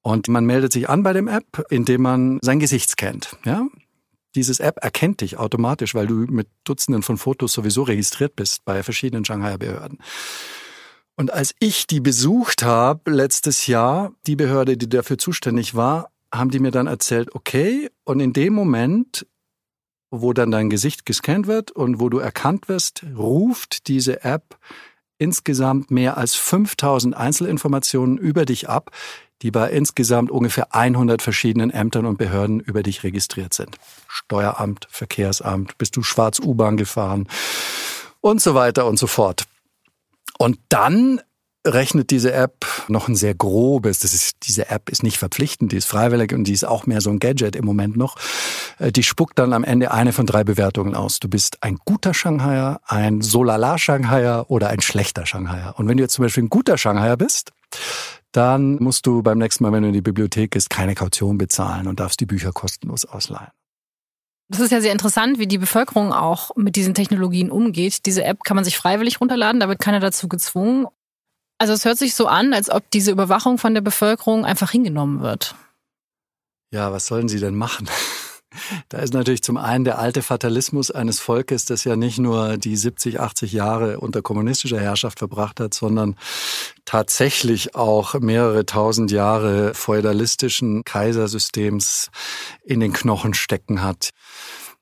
Und 0.00 0.28
man 0.28 0.44
meldet 0.44 0.72
sich 0.72 0.88
an 0.88 1.02
bei 1.02 1.12
dem 1.12 1.28
App, 1.28 1.64
indem 1.70 2.02
man 2.02 2.38
sein 2.42 2.58
Gesicht 2.58 2.90
scannt. 2.90 3.36
Ja? 3.44 3.66
Dieses 4.34 4.60
App 4.60 4.78
erkennt 4.82 5.20
dich 5.20 5.36
automatisch, 5.38 5.94
weil 5.94 6.06
du 6.06 6.14
mit 6.14 6.48
Dutzenden 6.64 7.02
von 7.02 7.18
Fotos 7.18 7.52
sowieso 7.52 7.82
registriert 7.82 8.36
bist 8.36 8.64
bei 8.64 8.82
verschiedenen 8.82 9.24
Shanghai 9.24 9.56
Behörden. 9.56 9.98
Und 11.16 11.32
als 11.32 11.54
ich 11.58 11.86
die 11.86 12.00
besucht 12.00 12.62
habe 12.62 13.10
letztes 13.10 13.66
Jahr, 13.66 14.12
die 14.26 14.36
Behörde, 14.36 14.76
die 14.76 14.88
dafür 14.88 15.18
zuständig 15.18 15.74
war, 15.74 16.10
haben 16.32 16.50
die 16.50 16.58
mir 16.58 16.70
dann 16.70 16.86
erzählt, 16.86 17.34
okay, 17.34 17.90
und 18.04 18.20
in 18.20 18.32
dem 18.32 18.54
Moment, 18.54 19.26
wo 20.10 20.32
dann 20.32 20.50
dein 20.50 20.70
Gesicht 20.70 21.04
gescannt 21.04 21.46
wird 21.46 21.70
und 21.70 22.00
wo 22.00 22.08
du 22.08 22.18
erkannt 22.18 22.68
wirst, 22.68 23.04
ruft 23.16 23.88
diese 23.88 24.24
App 24.24 24.58
insgesamt 25.18 25.90
mehr 25.90 26.16
als 26.16 26.34
5000 26.34 27.16
Einzelinformationen 27.16 28.18
über 28.18 28.44
dich 28.44 28.68
ab, 28.68 28.90
die 29.42 29.50
bei 29.50 29.70
insgesamt 29.70 30.30
ungefähr 30.30 30.74
100 30.74 31.20
verschiedenen 31.20 31.70
Ämtern 31.70 32.06
und 32.06 32.16
Behörden 32.16 32.60
über 32.60 32.82
dich 32.82 33.02
registriert 33.02 33.52
sind. 33.54 33.76
Steueramt, 34.08 34.86
Verkehrsamt, 34.90 35.76
bist 35.78 35.96
du 35.96 36.02
schwarz 36.02 36.38
U-Bahn 36.38 36.76
gefahren 36.76 37.28
und 38.20 38.40
so 38.40 38.54
weiter 38.54 38.86
und 38.86 38.98
so 38.98 39.06
fort. 39.06 39.44
Und 40.38 40.58
dann 40.68 41.20
rechnet 41.66 42.10
diese 42.10 42.32
App 42.32 42.66
noch 42.88 43.08
ein 43.08 43.14
sehr 43.14 43.34
grobes, 43.34 44.00
das 44.00 44.14
ist, 44.14 44.36
diese 44.44 44.68
App 44.70 44.88
ist 44.88 45.02
nicht 45.02 45.18
verpflichtend, 45.18 45.72
die 45.72 45.76
ist 45.76 45.86
freiwillig 45.86 46.32
und 46.32 46.44
die 46.44 46.52
ist 46.52 46.64
auch 46.64 46.86
mehr 46.86 47.00
so 47.00 47.10
ein 47.10 47.20
Gadget 47.20 47.54
im 47.54 47.64
Moment 47.64 47.96
noch. 47.96 48.16
Äh, 48.78 48.90
die 48.90 49.02
spuckt 49.02 49.38
dann 49.38 49.52
am 49.52 49.62
Ende 49.62 49.92
eine 49.92 50.12
von 50.12 50.26
drei 50.26 50.42
Bewertungen 50.42 50.94
aus. 50.94 51.20
Du 51.20 51.28
bist 51.28 51.62
ein 51.62 51.78
guter 51.84 52.14
Shanghaier, 52.14 52.80
ein 52.86 53.20
Solala 53.20 53.78
Shanghaier 53.78 54.46
oder 54.48 54.68
ein 54.68 54.80
schlechter 54.80 55.26
Shanghaier. 55.26 55.74
Und 55.76 55.88
wenn 55.88 55.96
du 55.96 56.02
jetzt 56.02 56.14
zum 56.14 56.24
Beispiel 56.24 56.44
ein 56.44 56.50
guter 56.50 56.78
Shanghaier 56.78 57.16
bist, 57.16 57.52
dann 58.32 58.76
musst 58.82 59.06
du 59.06 59.22
beim 59.22 59.38
nächsten 59.38 59.62
Mal, 59.62 59.72
wenn 59.72 59.82
du 59.82 59.88
in 59.88 59.94
die 59.94 60.02
Bibliothek 60.02 60.52
gehst, 60.52 60.70
keine 60.70 60.94
Kaution 60.94 61.38
bezahlen 61.38 61.86
und 61.86 62.00
darfst 62.00 62.20
die 62.20 62.26
Bücher 62.26 62.52
kostenlos 62.52 63.04
ausleihen. 63.04 63.50
Das 64.48 64.60
ist 64.60 64.70
ja 64.70 64.80
sehr 64.80 64.92
interessant, 64.92 65.38
wie 65.38 65.46
die 65.46 65.58
Bevölkerung 65.58 66.12
auch 66.12 66.54
mit 66.56 66.76
diesen 66.76 66.94
Technologien 66.94 67.50
umgeht. 67.50 68.04
Diese 68.04 68.24
App 68.24 68.44
kann 68.44 68.54
man 68.54 68.64
sich 68.64 68.76
freiwillig 68.76 69.20
runterladen, 69.20 69.60
da 69.60 69.68
wird 69.68 69.78
keiner 69.78 70.00
dazu 70.00 70.28
gezwungen. 70.28 70.86
Also 71.58 71.72
es 71.74 71.84
hört 71.84 71.96
sich 71.96 72.14
so 72.14 72.26
an, 72.26 72.52
als 72.52 72.70
ob 72.70 72.90
diese 72.90 73.12
Überwachung 73.12 73.56
von 73.56 73.72
der 73.72 73.82
Bevölkerung 73.82 74.44
einfach 74.44 74.70
hingenommen 74.70 75.20
wird. 75.20 75.54
Ja, 76.72 76.92
was 76.92 77.06
sollen 77.06 77.28
sie 77.28 77.38
denn 77.38 77.54
machen? 77.54 77.88
Da 78.88 78.98
ist 78.98 79.14
natürlich 79.14 79.42
zum 79.42 79.56
einen 79.56 79.84
der 79.84 79.98
alte 79.98 80.22
Fatalismus 80.22 80.90
eines 80.90 81.20
Volkes, 81.20 81.64
das 81.64 81.84
ja 81.84 81.96
nicht 81.96 82.18
nur 82.18 82.56
die 82.56 82.76
70, 82.76 83.20
80 83.20 83.52
Jahre 83.52 84.00
unter 84.00 84.22
kommunistischer 84.22 84.80
Herrschaft 84.80 85.18
verbracht 85.18 85.60
hat, 85.60 85.74
sondern 85.74 86.16
tatsächlich 86.84 87.74
auch 87.74 88.14
mehrere 88.20 88.66
tausend 88.66 89.10
Jahre 89.10 89.74
feudalistischen 89.74 90.84
Kaisersystems 90.84 92.10
in 92.64 92.80
den 92.80 92.92
Knochen 92.92 93.34
stecken 93.34 93.82
hat. 93.82 94.10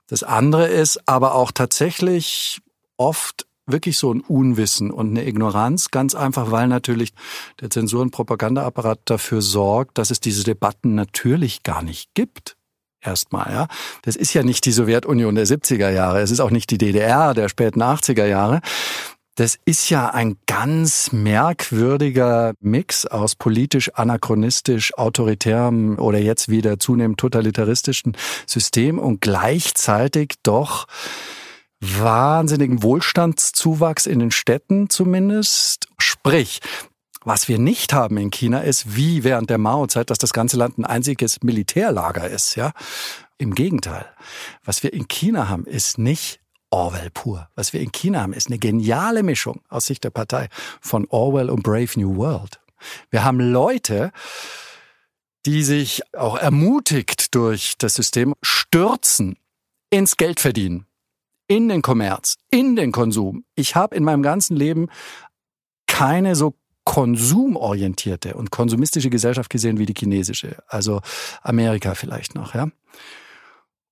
Das 0.09 0.23
andere 0.23 0.67
ist 0.67 1.09
aber 1.09 1.35
auch 1.35 1.53
tatsächlich 1.53 2.61
oft 2.97 3.47
wirklich 3.67 3.99
so 3.99 4.13
ein 4.13 4.21
Unwissen 4.21 4.91
und 4.91 5.11
eine 5.11 5.27
Ignoranz, 5.27 5.91
ganz 5.91 6.15
einfach, 6.15 6.51
weil 6.51 6.69
natürlich 6.69 7.13
der 7.61 7.71
Zensur- 7.71 8.03
und 8.03 8.11
Propagandaapparat 8.11 9.01
dafür 9.05 9.43
sorgt, 9.43 9.99
dass 9.99 10.11
es 10.11 10.21
diese 10.21 10.45
Debatten 10.45 10.95
natürlich 10.95 11.63
gar 11.63 11.83
nicht 11.83 12.11
gibt 12.15 12.57
erstmal. 13.03 13.53
Ja, 13.53 13.69
das 14.03 14.17
ist 14.17 14.35
ja 14.35 14.43
nicht 14.43 14.65
die 14.67 14.73
Sowjetunion 14.73 15.35
der 15.35 15.47
70er 15.47 15.91
Jahre. 15.91 16.21
Es 16.21 16.31
ist 16.31 16.41
auch 16.41 16.51
nicht 16.51 16.71
die 16.71 16.79
DDR 16.79 17.35
der 17.35 17.49
späten 17.49 17.83
80er 17.83 18.27
Jahre. 18.27 18.61
Das 19.37 19.59
ist 19.65 19.89
ja 19.89 20.11
ein 20.11 20.37
ganz 20.47 21.13
merkwürdiger 21.13 22.53
Mix 22.61 23.07
aus 23.07 23.37
politisch 23.37 23.91
anachronistisch 23.95 24.93
autoritärem 24.99 25.99
oder 25.99 26.19
jetzt 26.19 26.51
wieder 26.51 26.79
zunehmend 26.79 27.19
totalitaristischen 27.19 28.17
System 28.47 28.99
und 28.99 29.23
gleichzeitig 29.23 30.35
doch 30.43 30.87
wahnsinnigen 31.81 32.83
Wohlstandszuwachs 32.83 34.07
in 34.07 34.19
den 34.19 34.31
Städten 34.31 34.91
zumindest. 34.91 35.89
Sprich, 35.99 36.61
was 37.25 37.49
wir 37.49 37.59
nicht 37.59 37.93
haben 37.93 38.17
in 38.17 38.31
China 38.31 38.61
ist, 38.61 38.97
wie 38.97 39.25
während 39.25 39.51
der 39.51 39.59
Mao-Zeit, 39.59 40.11
dass 40.11 40.19
das 40.19 40.33
ganze 40.33 40.57
Land 40.57 40.79
ein 40.79 40.85
einziges 40.85 41.43
Militärlager 41.43 42.29
ist, 42.29 42.57
ja. 42.57 42.73
Im 43.39 43.55
Gegenteil. 43.55 44.07
Was 44.65 44.83
wir 44.83 44.93
in 44.93 45.09
China 45.09 45.49
haben, 45.49 45.65
ist 45.65 45.99
nicht 45.99 46.41
Orwell 46.71 47.11
pur. 47.11 47.49
Was 47.55 47.73
wir 47.73 47.81
in 47.81 47.91
China 47.91 48.23
haben, 48.23 48.33
ist 48.33 48.47
eine 48.47 48.59
geniale 48.59 49.23
Mischung 49.23 49.61
aus 49.69 49.87
Sicht 49.87 50.05
der 50.05 50.11
Partei 50.11 50.49
von 50.81 51.07
Orwell 51.09 51.51
und 51.51 51.63
Brave 51.63 51.91
New 51.97 52.17
World. 52.17 52.61
Wir 53.11 53.25
haben 53.25 53.41
Leute, 53.41 54.13
die 55.47 55.65
sich 55.65 56.03
auch 56.15 56.37
ermutigt 56.37 57.35
durch 57.35 57.75
das 57.79 57.95
System 57.95 58.35
stürzen 58.43 59.37
ins 59.91 60.17
Geldverdienen, 60.17 60.87
in 61.49 61.69
den 61.69 61.83
Kommerz, 61.83 62.37
in 62.51 62.77
den 62.77 62.93
Konsum. 62.93 63.45
Ich 63.55 63.75
habe 63.75 63.97
in 63.97 64.05
meinem 64.05 64.23
ganzen 64.23 64.57
Leben 64.57 64.89
keine 65.87 66.37
so 66.37 66.55
konsumorientierte 66.85 68.35
und 68.35 68.51
konsumistische 68.51 69.11
Gesellschaft 69.11 69.51
gesehen 69.51 69.79
wie 69.79 69.87
die 69.87 69.95
chinesische, 69.97 70.57
also 70.67 71.01
Amerika 71.43 71.95
vielleicht 71.95 72.35
noch, 72.35 72.55
ja. 72.55 72.69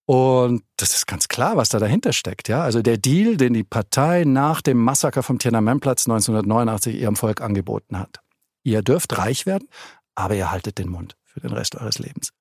Und 0.06 0.64
das 0.78 0.94
ist 0.94 1.06
ganz 1.06 1.28
klar, 1.28 1.58
was 1.58 1.68
da 1.68 1.78
dahinter 1.78 2.14
steckt. 2.14 2.48
Ja, 2.48 2.62
also 2.62 2.80
der 2.80 2.96
Deal, 2.96 3.36
den 3.36 3.52
die 3.52 3.62
Partei 3.62 4.24
nach 4.24 4.62
dem 4.62 4.78
Massaker 4.78 5.22
vom 5.22 5.38
Tiananmenplatz 5.38 6.08
1989 6.08 6.98
ihrem 6.98 7.14
Volk 7.14 7.42
angeboten 7.42 7.98
hat. 7.98 8.20
Ihr 8.62 8.80
dürft 8.80 9.18
reich 9.18 9.44
werden, 9.44 9.68
aber 10.14 10.34
ihr 10.34 10.50
haltet 10.50 10.78
den 10.78 10.88
Mund 10.88 11.18
für 11.24 11.40
den 11.40 11.52
Rest 11.52 11.76
eures 11.76 11.98
Lebens. 11.98 12.32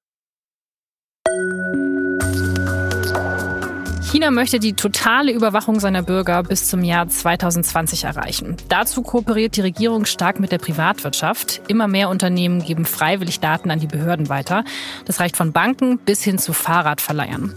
China 4.09 4.31
möchte 4.31 4.59
die 4.59 4.71
totale 4.71 5.33
Überwachung 5.33 5.81
seiner 5.81 6.01
Bürger 6.01 6.41
bis 6.41 6.69
zum 6.69 6.81
Jahr 6.81 7.09
2020 7.09 8.05
erreichen. 8.05 8.55
Dazu 8.69 9.01
kooperiert 9.01 9.57
die 9.57 9.61
Regierung 9.61 10.05
stark 10.05 10.39
mit 10.39 10.53
der 10.53 10.59
Privatwirtschaft. 10.59 11.61
Immer 11.67 11.89
mehr 11.89 12.07
Unternehmen 12.07 12.63
geben 12.63 12.85
freiwillig 12.85 13.41
Daten 13.41 13.69
an 13.69 13.81
die 13.81 13.87
Behörden 13.87 14.29
weiter. 14.29 14.63
Das 15.03 15.19
reicht 15.19 15.35
von 15.35 15.51
Banken 15.51 15.97
bis 15.97 16.23
hin 16.23 16.37
zu 16.37 16.53
Fahrradverleihern. 16.53 17.53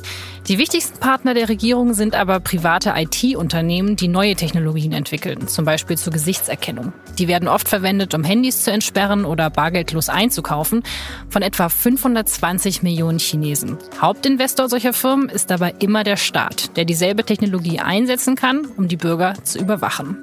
Die 0.51 0.59
wichtigsten 0.59 0.99
Partner 0.99 1.33
der 1.33 1.49
Regierung 1.49 1.95
sind 1.95 2.17
aber 2.17 2.41
private 2.41 2.93
IT-Unternehmen, 2.97 3.95
die 3.95 4.09
neue 4.09 4.35
Technologien 4.35 4.93
entwickeln, 4.93 5.47
zum 5.47 5.65
Beispiel 5.65 5.97
zur 5.97 6.13
Gesichtserkennung. 6.13 6.93
Die 7.21 7.29
werden 7.29 7.47
oft 7.47 7.69
verwendet, 7.69 8.15
um 8.15 8.25
Handys 8.25 8.65
zu 8.65 8.73
entsperren 8.73 9.25
oder 9.25 9.49
bargeldlos 9.49 10.09
einzukaufen, 10.09 10.83
von 11.29 11.43
etwa 11.43 11.69
520 11.69 12.83
Millionen 12.83 13.21
Chinesen. 13.21 13.79
Hauptinvestor 14.01 14.69
solcher 14.69 14.93
Firmen 14.93 15.29
ist 15.29 15.53
dabei 15.53 15.73
immer 15.79 16.03
der 16.03 16.17
Staat, 16.17 16.77
der 16.77 16.85
dieselbe 16.85 17.23
Technologie 17.23 17.79
einsetzen 17.79 18.35
kann, 18.35 18.67
um 18.77 18.89
die 18.89 18.97
Bürger 18.97 19.35
zu 19.45 19.61
überwachen. 19.61 20.17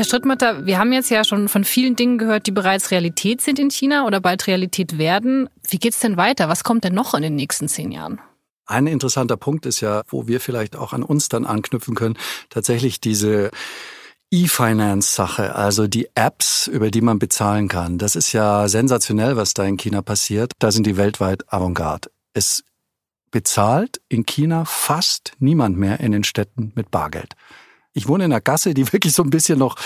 Herr 0.00 0.06
Strittmatter, 0.06 0.64
wir 0.64 0.78
haben 0.78 0.94
jetzt 0.94 1.10
ja 1.10 1.24
schon 1.24 1.50
von 1.50 1.62
vielen 1.62 1.94
Dingen 1.94 2.16
gehört, 2.16 2.46
die 2.46 2.52
bereits 2.52 2.90
Realität 2.90 3.42
sind 3.42 3.58
in 3.58 3.70
China 3.70 4.06
oder 4.06 4.18
bald 4.18 4.46
Realität 4.46 4.96
werden. 4.96 5.50
Wie 5.68 5.76
geht's 5.76 6.00
denn 6.00 6.16
weiter? 6.16 6.48
Was 6.48 6.64
kommt 6.64 6.84
denn 6.84 6.94
noch 6.94 7.12
in 7.12 7.20
den 7.20 7.34
nächsten 7.36 7.68
zehn 7.68 7.92
Jahren? 7.92 8.18
Ein 8.64 8.86
interessanter 8.86 9.36
Punkt 9.36 9.66
ist 9.66 9.82
ja, 9.82 10.00
wo 10.08 10.26
wir 10.26 10.40
vielleicht 10.40 10.74
auch 10.74 10.94
an 10.94 11.02
uns 11.02 11.28
dann 11.28 11.44
anknüpfen 11.44 11.94
können, 11.94 12.16
tatsächlich 12.48 13.02
diese 13.02 13.50
E-Finance-Sache, 14.30 15.54
also 15.54 15.86
die 15.86 16.08
Apps, 16.14 16.66
über 16.66 16.90
die 16.90 17.02
man 17.02 17.18
bezahlen 17.18 17.68
kann. 17.68 17.98
Das 17.98 18.16
ist 18.16 18.32
ja 18.32 18.68
sensationell, 18.68 19.36
was 19.36 19.52
da 19.52 19.66
in 19.66 19.76
China 19.76 20.00
passiert. 20.00 20.52
Da 20.60 20.70
sind 20.70 20.86
die 20.86 20.96
weltweit 20.96 21.52
Avantgarde. 21.52 22.10
Es 22.32 22.64
bezahlt 23.30 24.00
in 24.08 24.24
China 24.24 24.64
fast 24.64 25.32
niemand 25.40 25.76
mehr 25.76 26.00
in 26.00 26.12
den 26.12 26.24
Städten 26.24 26.72
mit 26.74 26.90
Bargeld. 26.90 27.34
Ich 27.92 28.06
wohne 28.06 28.24
in 28.24 28.32
einer 28.32 28.40
Gasse, 28.40 28.74
die 28.74 28.92
wirklich 28.92 29.12
so 29.12 29.22
ein 29.22 29.30
bisschen 29.30 29.58
noch, 29.58 29.76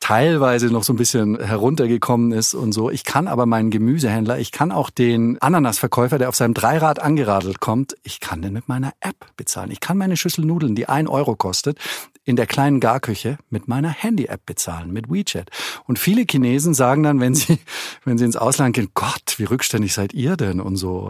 teilweise 0.00 0.66
noch 0.66 0.84
so 0.84 0.92
ein 0.92 0.96
bisschen 0.96 1.38
heruntergekommen 1.40 2.32
ist 2.32 2.54
und 2.54 2.72
so. 2.72 2.90
Ich 2.90 3.04
kann 3.04 3.28
aber 3.28 3.46
meinen 3.46 3.70
Gemüsehändler, 3.70 4.38
ich 4.38 4.52
kann 4.52 4.72
auch 4.72 4.90
den 4.90 5.40
Ananasverkäufer, 5.40 6.18
der 6.18 6.28
auf 6.28 6.36
seinem 6.36 6.54
Dreirad 6.54 7.00
angeradelt 7.00 7.60
kommt, 7.60 7.96
ich 8.02 8.20
kann 8.20 8.42
den 8.42 8.52
mit 8.52 8.68
meiner 8.68 8.92
App 9.00 9.16
bezahlen. 9.36 9.70
Ich 9.70 9.80
kann 9.80 9.98
meine 9.98 10.16
Schüssel 10.16 10.44
Nudeln, 10.44 10.74
die 10.74 10.88
ein 10.88 11.08
Euro 11.08 11.36
kostet, 11.36 11.78
in 12.24 12.36
der 12.36 12.46
kleinen 12.46 12.80
Garküche 12.80 13.38
mit 13.50 13.68
meiner 13.68 13.88
Handy-App 13.88 14.44
bezahlen, 14.44 14.92
mit 14.92 15.08
WeChat. 15.08 15.48
Und 15.86 15.98
viele 15.98 16.24
Chinesen 16.28 16.74
sagen 16.74 17.04
dann, 17.04 17.20
wenn 17.20 17.34
sie, 17.34 17.58
wenn 18.04 18.18
sie 18.18 18.24
ins 18.24 18.36
Ausland 18.36 18.74
gehen, 18.74 18.90
Gott, 18.94 19.36
wie 19.38 19.44
rückständig 19.44 19.94
seid 19.94 20.12
ihr 20.12 20.36
denn 20.36 20.60
und 20.60 20.76
so. 20.76 21.08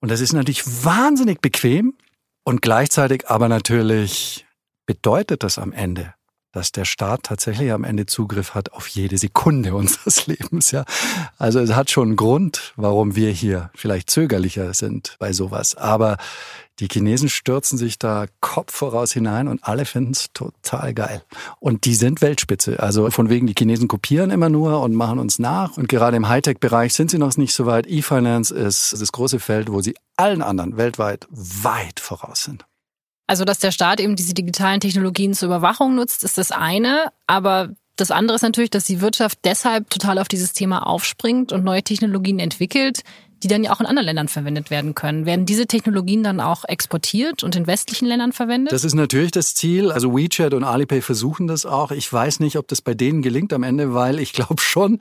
Und 0.00 0.10
das 0.10 0.20
ist 0.20 0.32
natürlich 0.32 0.84
wahnsinnig 0.84 1.40
bequem 1.40 1.94
und 2.42 2.62
gleichzeitig 2.62 3.28
aber 3.28 3.48
natürlich 3.48 4.45
bedeutet 4.86 5.42
das 5.42 5.58
am 5.58 5.72
Ende, 5.72 6.14
dass 6.52 6.72
der 6.72 6.86
Staat 6.86 7.24
tatsächlich 7.24 7.70
am 7.72 7.84
Ende 7.84 8.06
Zugriff 8.06 8.54
hat 8.54 8.72
auf 8.72 8.88
jede 8.88 9.18
Sekunde 9.18 9.74
unseres 9.76 10.26
Lebens, 10.26 10.70
ja. 10.70 10.84
Also 11.36 11.60
es 11.60 11.74
hat 11.74 11.90
schon 11.90 12.08
einen 12.08 12.16
Grund, 12.16 12.72
warum 12.76 13.14
wir 13.14 13.30
hier 13.30 13.70
vielleicht 13.74 14.08
zögerlicher 14.08 14.72
sind 14.72 15.16
bei 15.18 15.32
sowas. 15.32 15.74
Aber 15.74 16.16
die 16.78 16.88
Chinesen 16.88 17.28
stürzen 17.28 17.78
sich 17.78 17.98
da 17.98 18.26
Kopf 18.40 18.74
voraus 18.74 19.12
hinein 19.12 19.48
und 19.48 19.64
alle 19.64 19.86
finden 19.86 20.12
es 20.12 20.26
total 20.34 20.92
geil. 20.92 21.22
Und 21.58 21.84
die 21.86 21.94
sind 21.94 22.20
Weltspitze. 22.20 22.80
Also 22.80 23.10
von 23.10 23.30
wegen, 23.30 23.46
die 23.46 23.54
Chinesen 23.56 23.88
kopieren 23.88 24.30
immer 24.30 24.50
nur 24.50 24.82
und 24.82 24.94
machen 24.94 25.18
uns 25.18 25.38
nach. 25.38 25.76
Und 25.78 25.88
gerade 25.88 26.16
im 26.18 26.28
Hightech-Bereich 26.28 26.92
sind 26.92 27.10
sie 27.10 27.18
noch 27.18 27.34
nicht 27.36 27.54
so 27.54 27.64
weit. 27.64 27.86
E-Finance 27.86 28.54
ist 28.54 28.94
das 28.98 29.12
große 29.12 29.40
Feld, 29.40 29.72
wo 29.72 29.80
sie 29.80 29.96
allen 30.16 30.42
anderen 30.42 30.76
weltweit 30.76 31.26
weit 31.30 32.00
voraus 32.00 32.44
sind. 32.44 32.66
Also, 33.26 33.44
dass 33.44 33.58
der 33.58 33.72
Staat 33.72 34.00
eben 34.00 34.16
diese 34.16 34.34
digitalen 34.34 34.80
Technologien 34.80 35.34
zur 35.34 35.46
Überwachung 35.46 35.94
nutzt, 35.94 36.22
ist 36.22 36.38
das 36.38 36.52
eine. 36.52 37.06
Aber 37.26 37.70
das 37.96 38.10
andere 38.10 38.36
ist 38.36 38.42
natürlich, 38.42 38.70
dass 38.70 38.84
die 38.84 39.00
Wirtschaft 39.00 39.38
deshalb 39.44 39.90
total 39.90 40.18
auf 40.18 40.28
dieses 40.28 40.52
Thema 40.52 40.86
aufspringt 40.86 41.52
und 41.52 41.64
neue 41.64 41.82
Technologien 41.82 42.38
entwickelt, 42.38 43.02
die 43.42 43.48
dann 43.48 43.64
ja 43.64 43.72
auch 43.72 43.80
in 43.80 43.86
anderen 43.86 44.06
Ländern 44.06 44.28
verwendet 44.28 44.70
werden 44.70 44.94
können. 44.94 45.26
Werden 45.26 45.44
diese 45.44 45.66
Technologien 45.66 46.22
dann 46.22 46.40
auch 46.40 46.64
exportiert 46.64 47.42
und 47.42 47.56
in 47.56 47.66
westlichen 47.66 48.06
Ländern 48.06 48.32
verwendet? 48.32 48.72
Das 48.72 48.84
ist 48.84 48.94
natürlich 48.94 49.30
das 49.30 49.54
Ziel. 49.54 49.90
Also 49.90 50.16
WeChat 50.16 50.54
und 50.54 50.64
Alipay 50.64 51.02
versuchen 51.02 51.46
das 51.46 51.66
auch. 51.66 51.90
Ich 51.90 52.10
weiß 52.10 52.40
nicht, 52.40 52.56
ob 52.56 52.68
das 52.68 52.80
bei 52.80 52.94
denen 52.94 53.22
gelingt 53.22 53.52
am 53.52 53.62
Ende, 53.62 53.92
weil 53.92 54.20
ich 54.20 54.32
glaube 54.32 54.60
schon, 54.60 55.00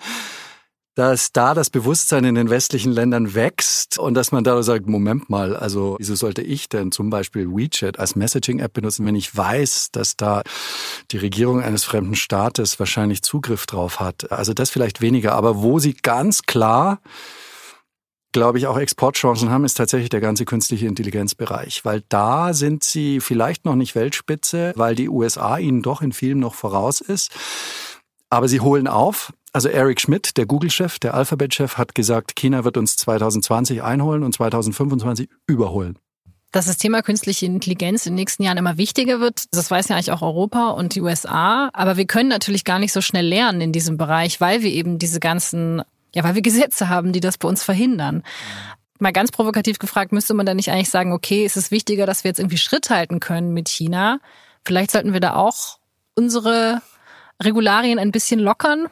dass 0.95 1.33
da 1.33 1.53
das 1.53 1.69
Bewusstsein 1.69 2.23
in 2.23 2.35
den 2.35 2.49
westlichen 2.49 2.91
Ländern 2.91 3.35
wächst 3.35 3.99
und 3.99 4.13
dass 4.13 4.31
man 4.31 4.45
da 4.45 4.63
sagt, 4.63 4.87
Moment 4.87 5.29
mal, 5.29 5.55
also 5.55 5.97
wieso 5.99 6.15
sollte 6.15 6.41
ich 6.41 6.69
denn 6.69 6.91
zum 6.91 7.09
Beispiel 7.09 7.47
WeChat 7.49 7.99
als 7.99 8.15
Messaging-App 8.15 8.71
benutzen, 8.71 9.05
wenn 9.05 9.15
ich 9.15 9.35
weiß, 9.35 9.89
dass 9.91 10.15
da 10.15 10.41
die 11.11 11.17
Regierung 11.17 11.61
eines 11.61 11.83
fremden 11.83 12.15
Staates 12.15 12.79
wahrscheinlich 12.79 13.21
Zugriff 13.21 13.65
drauf 13.65 13.99
hat. 13.99 14.31
Also 14.31 14.53
das 14.53 14.69
vielleicht 14.69 15.01
weniger, 15.01 15.33
aber 15.33 15.61
wo 15.61 15.79
sie 15.79 15.93
ganz 15.93 16.43
klar 16.43 16.99
glaube 18.31 18.57
ich, 18.57 18.67
auch 18.67 18.77
Exportchancen 18.77 19.49
haben, 19.49 19.63
ist 19.63 19.75
tatsächlich 19.75 20.09
der 20.09 20.19
ganze 20.19 20.43
künstliche 20.43 20.87
Intelligenzbereich, 20.87 21.85
weil 21.85 22.03
da 22.09 22.53
sind 22.53 22.83
sie 22.83 23.21
vielleicht 23.21 23.63
noch 23.63 23.75
nicht 23.75 23.95
Weltspitze, 23.95 24.73
weil 24.75 24.93
die 24.93 25.07
USA 25.07 25.57
ihnen 25.57 25.81
doch 25.81 26.01
in 26.01 26.11
vielem 26.11 26.39
noch 26.39 26.53
voraus 26.53 26.99
ist. 26.99 27.31
Aber 28.29 28.49
sie 28.49 28.59
holen 28.59 28.89
auf. 28.89 29.31
Also 29.55 29.69
Eric 29.69 30.01
Schmidt, 30.01 30.35
der 30.35 30.47
Google-Chef, 30.47 30.99
der 30.99 31.13
Alphabet-Chef, 31.13 31.77
hat 31.77 31.95
gesagt, 31.95 32.35
China 32.35 32.65
wird 32.65 32.75
uns 32.75 32.97
2020 32.97 33.81
einholen 33.81 34.23
und 34.23 34.33
2025 34.33 35.29
überholen. 35.47 35.97
Dass 36.51 36.65
das 36.65 36.75
Thema 36.75 37.01
künstliche 37.01 37.45
Intelligenz 37.45 38.05
in 38.05 38.11
den 38.11 38.15
nächsten 38.15 38.43
Jahren 38.43 38.57
immer 38.57 38.77
wichtiger 38.77 39.21
wird, 39.21 39.45
das 39.53 39.71
weiß 39.71 39.87
ja 39.87 39.95
eigentlich 39.95 40.11
auch 40.11 40.21
Europa 40.21 40.71
und 40.71 40.93
die 40.93 40.99
USA. 40.99 41.69
Aber 41.71 41.95
wir 41.95 42.05
können 42.05 42.27
natürlich 42.27 42.65
gar 42.65 42.79
nicht 42.79 42.91
so 42.91 42.99
schnell 42.99 43.25
lernen 43.25 43.61
in 43.61 43.71
diesem 43.71 43.95
Bereich, 43.95 44.41
weil 44.41 44.61
wir 44.61 44.73
eben 44.73 44.99
diese 44.99 45.21
ganzen, 45.21 45.81
ja, 46.13 46.25
weil 46.25 46.35
wir 46.35 46.41
Gesetze 46.41 46.89
haben, 46.89 47.13
die 47.13 47.21
das 47.21 47.37
bei 47.37 47.47
uns 47.47 47.63
verhindern. 47.63 48.23
Mal 48.99 49.13
ganz 49.13 49.31
provokativ 49.31 49.79
gefragt, 49.79 50.11
müsste 50.11 50.33
man 50.33 50.45
da 50.45 50.53
nicht 50.53 50.69
eigentlich 50.69 50.89
sagen, 50.89 51.13
okay, 51.13 51.45
ist 51.45 51.55
es 51.55 51.71
wichtiger, 51.71 52.05
dass 52.05 52.25
wir 52.25 52.29
jetzt 52.29 52.39
irgendwie 52.39 52.57
Schritt 52.57 52.89
halten 52.89 53.21
können 53.21 53.53
mit 53.53 53.69
China? 53.69 54.19
Vielleicht 54.65 54.91
sollten 54.91 55.13
wir 55.13 55.21
da 55.21 55.35
auch 55.35 55.79
unsere 56.13 56.81
Regularien 57.41 57.99
ein 57.99 58.11
bisschen 58.11 58.41
lockern? 58.41 58.87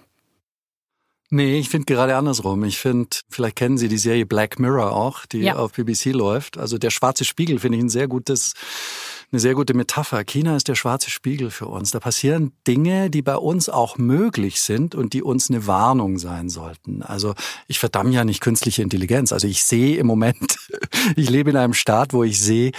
Nee, 1.34 1.58
ich 1.58 1.70
finde 1.70 1.86
gerade 1.86 2.16
andersrum. 2.16 2.64
Ich 2.64 2.78
finde, 2.78 3.10
vielleicht 3.28 3.56
kennen 3.56 3.80
Sie 3.80 3.88
die 3.88 3.98
Serie 3.98 4.24
Black 4.24 4.60
Mirror 4.60 4.92
auch, 4.92 5.26
die 5.26 5.40
ja. 5.40 5.56
auf 5.56 5.72
BBC 5.72 6.14
läuft. 6.14 6.60
Also 6.60 6.78
der 6.78 6.92
schwarze 6.92 7.26
Spiegel 7.26 7.58
finde 7.58 7.80
ich 7.80 7.84
ein 7.84 7.90
sehr 7.90 8.08
gutes 8.08 8.54
eine 9.34 9.40
sehr 9.40 9.56
gute 9.56 9.74
Metapher. 9.74 10.24
China 10.24 10.56
ist 10.56 10.68
der 10.68 10.76
schwarze 10.76 11.10
Spiegel 11.10 11.50
für 11.50 11.66
uns. 11.66 11.90
Da 11.90 12.00
passieren 12.00 12.52
Dinge, 12.68 13.10
die 13.10 13.24
bei 13.24 13.36
uns 13.36 13.68
auch 13.68 13.98
möglich 13.98 14.62
sind 14.62 14.94
und 14.94 15.14
die 15.14 15.24
uns 15.24 15.50
eine 15.50 15.66
Warnung 15.66 16.20
sein 16.20 16.50
sollten. 16.50 17.02
Also 17.02 17.34
ich 17.68 17.80
verdamme 17.80 18.12
ja 18.12 18.26
nicht 18.26 18.42
künstliche 18.42 18.84
Intelligenz. 18.84 19.34
Also 19.34 19.48
ich 19.48 19.64
sehe 19.64 19.98
im 19.98 20.06
Moment, 20.06 20.58
ich 21.16 21.32
lebe 21.32 21.50
in 21.50 21.58
einem 21.58 21.74
Staat, 21.74 22.14
wo 22.14 22.24
ich 22.24 22.40
sehe, 22.40 22.74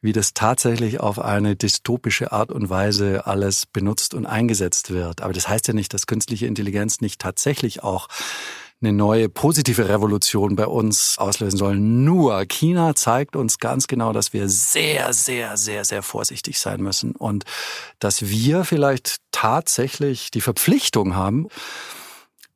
wie 0.00 0.14
das 0.14 0.32
tatsächlich 0.32 0.98
auf 0.98 1.18
eine 1.18 1.56
dystopische 1.56 2.32
Art 2.32 2.52
und 2.52 2.70
Weise 2.70 3.26
alles 3.26 3.66
benutzt 3.66 4.14
und 4.14 4.24
eingesetzt 4.24 4.90
wird. 4.90 5.20
Aber 5.20 5.34
das 5.34 5.46
heißt 5.46 5.68
ja 5.68 5.74
nicht, 5.74 5.92
dass 5.92 6.06
künstliche 6.06 6.46
Intelligenz 6.46 7.02
nicht 7.02 7.20
tatsächlich 7.20 7.82
auch 7.82 8.08
eine 8.80 8.92
neue 8.92 9.28
positive 9.28 9.88
Revolution 9.88 10.54
bei 10.54 10.66
uns 10.66 11.18
auslösen 11.18 11.56
sollen. 11.56 12.04
Nur 12.04 12.44
China 12.46 12.94
zeigt 12.94 13.34
uns 13.34 13.58
ganz 13.58 13.88
genau, 13.88 14.12
dass 14.12 14.32
wir 14.32 14.48
sehr, 14.48 15.12
sehr, 15.12 15.56
sehr, 15.56 15.84
sehr 15.84 16.02
vorsichtig 16.02 16.60
sein 16.60 16.80
müssen 16.80 17.12
und 17.12 17.44
dass 17.98 18.28
wir 18.28 18.64
vielleicht 18.64 19.16
tatsächlich 19.32 20.30
die 20.30 20.40
Verpflichtung 20.40 21.16
haben, 21.16 21.48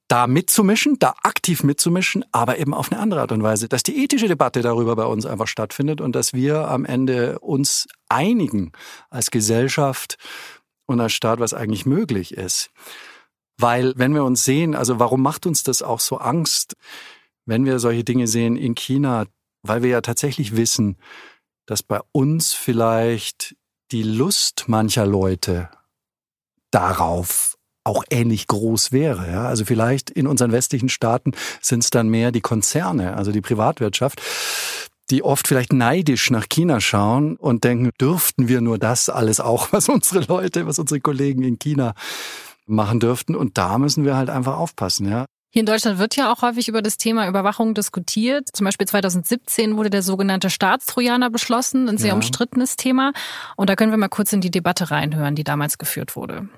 da 0.06 0.26
mitzumischen, 0.26 0.98
da 0.98 1.14
aktiv 1.22 1.62
mitzumischen, 1.64 2.24
aber 2.32 2.58
eben 2.58 2.74
auf 2.74 2.92
eine 2.92 3.00
andere 3.00 3.22
Art 3.22 3.32
und 3.32 3.42
Weise, 3.42 3.68
dass 3.68 3.82
die 3.82 4.04
ethische 4.04 4.28
Debatte 4.28 4.60
darüber 4.60 4.94
bei 4.94 5.06
uns 5.06 5.26
einfach 5.26 5.48
stattfindet 5.48 6.00
und 6.00 6.14
dass 6.14 6.34
wir 6.34 6.68
am 6.68 6.84
Ende 6.84 7.38
uns 7.40 7.88
einigen 8.08 8.72
als 9.10 9.30
Gesellschaft 9.30 10.18
und 10.86 11.00
als 11.00 11.14
Staat, 11.14 11.40
was 11.40 11.54
eigentlich 11.54 11.86
möglich 11.86 12.34
ist. 12.34 12.70
Weil 13.58 13.92
wenn 13.96 14.14
wir 14.14 14.24
uns 14.24 14.44
sehen, 14.44 14.74
also 14.74 14.98
warum 14.98 15.22
macht 15.22 15.46
uns 15.46 15.62
das 15.62 15.82
auch 15.82 16.00
so 16.00 16.18
Angst, 16.18 16.74
wenn 17.44 17.64
wir 17.64 17.78
solche 17.78 18.04
Dinge 18.04 18.26
sehen 18.26 18.56
in 18.56 18.74
China, 18.74 19.26
weil 19.62 19.82
wir 19.82 19.90
ja 19.90 20.00
tatsächlich 20.00 20.56
wissen, 20.56 20.96
dass 21.66 21.82
bei 21.82 22.00
uns 22.12 22.52
vielleicht 22.52 23.56
die 23.92 24.02
Lust 24.02 24.64
mancher 24.68 25.06
Leute 25.06 25.68
darauf 26.70 27.56
auch 27.84 28.04
ähnlich 28.10 28.46
groß 28.46 28.92
wäre. 28.92 29.30
Ja? 29.30 29.46
Also 29.46 29.64
vielleicht 29.64 30.10
in 30.10 30.26
unseren 30.26 30.52
westlichen 30.52 30.88
Staaten 30.88 31.32
sind 31.60 31.82
es 31.84 31.90
dann 31.90 32.08
mehr 32.08 32.32
die 32.32 32.40
Konzerne, 32.40 33.16
also 33.16 33.32
die 33.32 33.40
Privatwirtschaft, 33.40 34.22
die 35.10 35.22
oft 35.22 35.48
vielleicht 35.48 35.72
neidisch 35.72 36.30
nach 36.30 36.48
China 36.48 36.80
schauen 36.80 37.36
und 37.36 37.64
denken, 37.64 37.90
dürften 38.00 38.48
wir 38.48 38.60
nur 38.60 38.78
das 38.78 39.08
alles 39.08 39.40
auch, 39.40 39.68
was 39.72 39.88
unsere 39.88 40.24
Leute, 40.24 40.66
was 40.66 40.78
unsere 40.78 41.00
Kollegen 41.00 41.42
in 41.42 41.58
China 41.58 41.94
machen 42.66 43.00
dürften. 43.00 43.34
Und 43.34 43.58
da 43.58 43.78
müssen 43.78 44.04
wir 44.04 44.16
halt 44.16 44.30
einfach 44.30 44.56
aufpassen. 44.56 45.08
Ja? 45.08 45.26
Hier 45.50 45.60
in 45.60 45.66
Deutschland 45.66 45.98
wird 45.98 46.16
ja 46.16 46.32
auch 46.32 46.40
häufig 46.40 46.68
über 46.68 46.80
das 46.80 46.96
Thema 46.96 47.28
Überwachung 47.28 47.74
diskutiert. 47.74 48.48
Zum 48.54 48.64
Beispiel 48.64 48.86
2017 48.86 49.76
wurde 49.76 49.90
der 49.90 50.02
sogenannte 50.02 50.48
Staatstrojaner 50.48 51.28
beschlossen, 51.28 51.90
ein 51.90 51.98
sehr 51.98 52.08
ja. 52.08 52.14
umstrittenes 52.14 52.76
Thema. 52.76 53.12
Und 53.56 53.68
da 53.68 53.76
können 53.76 53.90
wir 53.90 53.98
mal 53.98 54.08
kurz 54.08 54.32
in 54.32 54.40
die 54.40 54.50
Debatte 54.50 54.90
reinhören, 54.90 55.34
die 55.34 55.44
damals 55.44 55.76
geführt 55.76 56.16
wurde. 56.16 56.48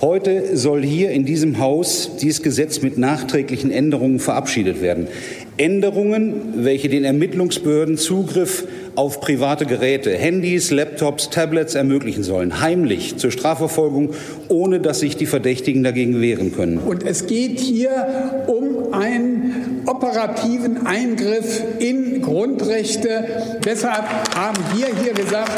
Heute 0.00 0.56
soll 0.56 0.84
hier 0.84 1.10
in 1.10 1.24
diesem 1.24 1.58
Haus 1.58 2.18
dieses 2.20 2.42
Gesetz 2.42 2.82
mit 2.82 2.98
nachträglichen 2.98 3.72
Änderungen 3.72 4.20
verabschiedet 4.20 4.80
werden. 4.80 5.08
Änderungen, 5.56 6.64
welche 6.64 6.88
den 6.88 7.02
Ermittlungsbehörden 7.02 7.96
Zugriff 7.96 8.68
auf 8.98 9.20
private 9.20 9.64
Geräte, 9.64 10.10
Handys, 10.10 10.72
Laptops, 10.72 11.30
Tablets 11.30 11.76
ermöglichen 11.76 12.24
sollen, 12.24 12.60
heimlich 12.60 13.16
zur 13.16 13.30
Strafverfolgung, 13.30 14.10
ohne 14.48 14.80
dass 14.80 14.98
sich 14.98 15.16
die 15.16 15.26
Verdächtigen 15.26 15.84
dagegen 15.84 16.20
wehren 16.20 16.52
können. 16.52 16.78
Und 16.78 17.06
es 17.06 17.28
geht 17.28 17.60
hier 17.60 18.44
um 18.48 18.92
einen 18.92 19.84
operativen 19.86 20.84
Eingriff 20.84 21.62
in 21.78 22.22
Grundrechte. 22.22 23.60
Deshalb 23.64 24.04
haben 24.34 24.58
wir 24.74 24.88
hier 25.00 25.12
gesagt, 25.12 25.52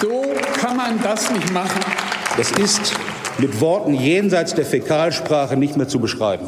so 0.00 0.24
kann 0.60 0.76
man 0.76 1.00
das 1.04 1.30
nicht 1.30 1.52
machen. 1.52 1.80
Das 2.36 2.50
ist 2.50 2.94
mit 3.38 3.60
Worten 3.60 3.94
jenseits 3.94 4.56
der 4.56 4.64
Fäkalsprache 4.64 5.56
nicht 5.56 5.76
mehr 5.76 5.86
zu 5.86 6.00
beschreiben. 6.00 6.46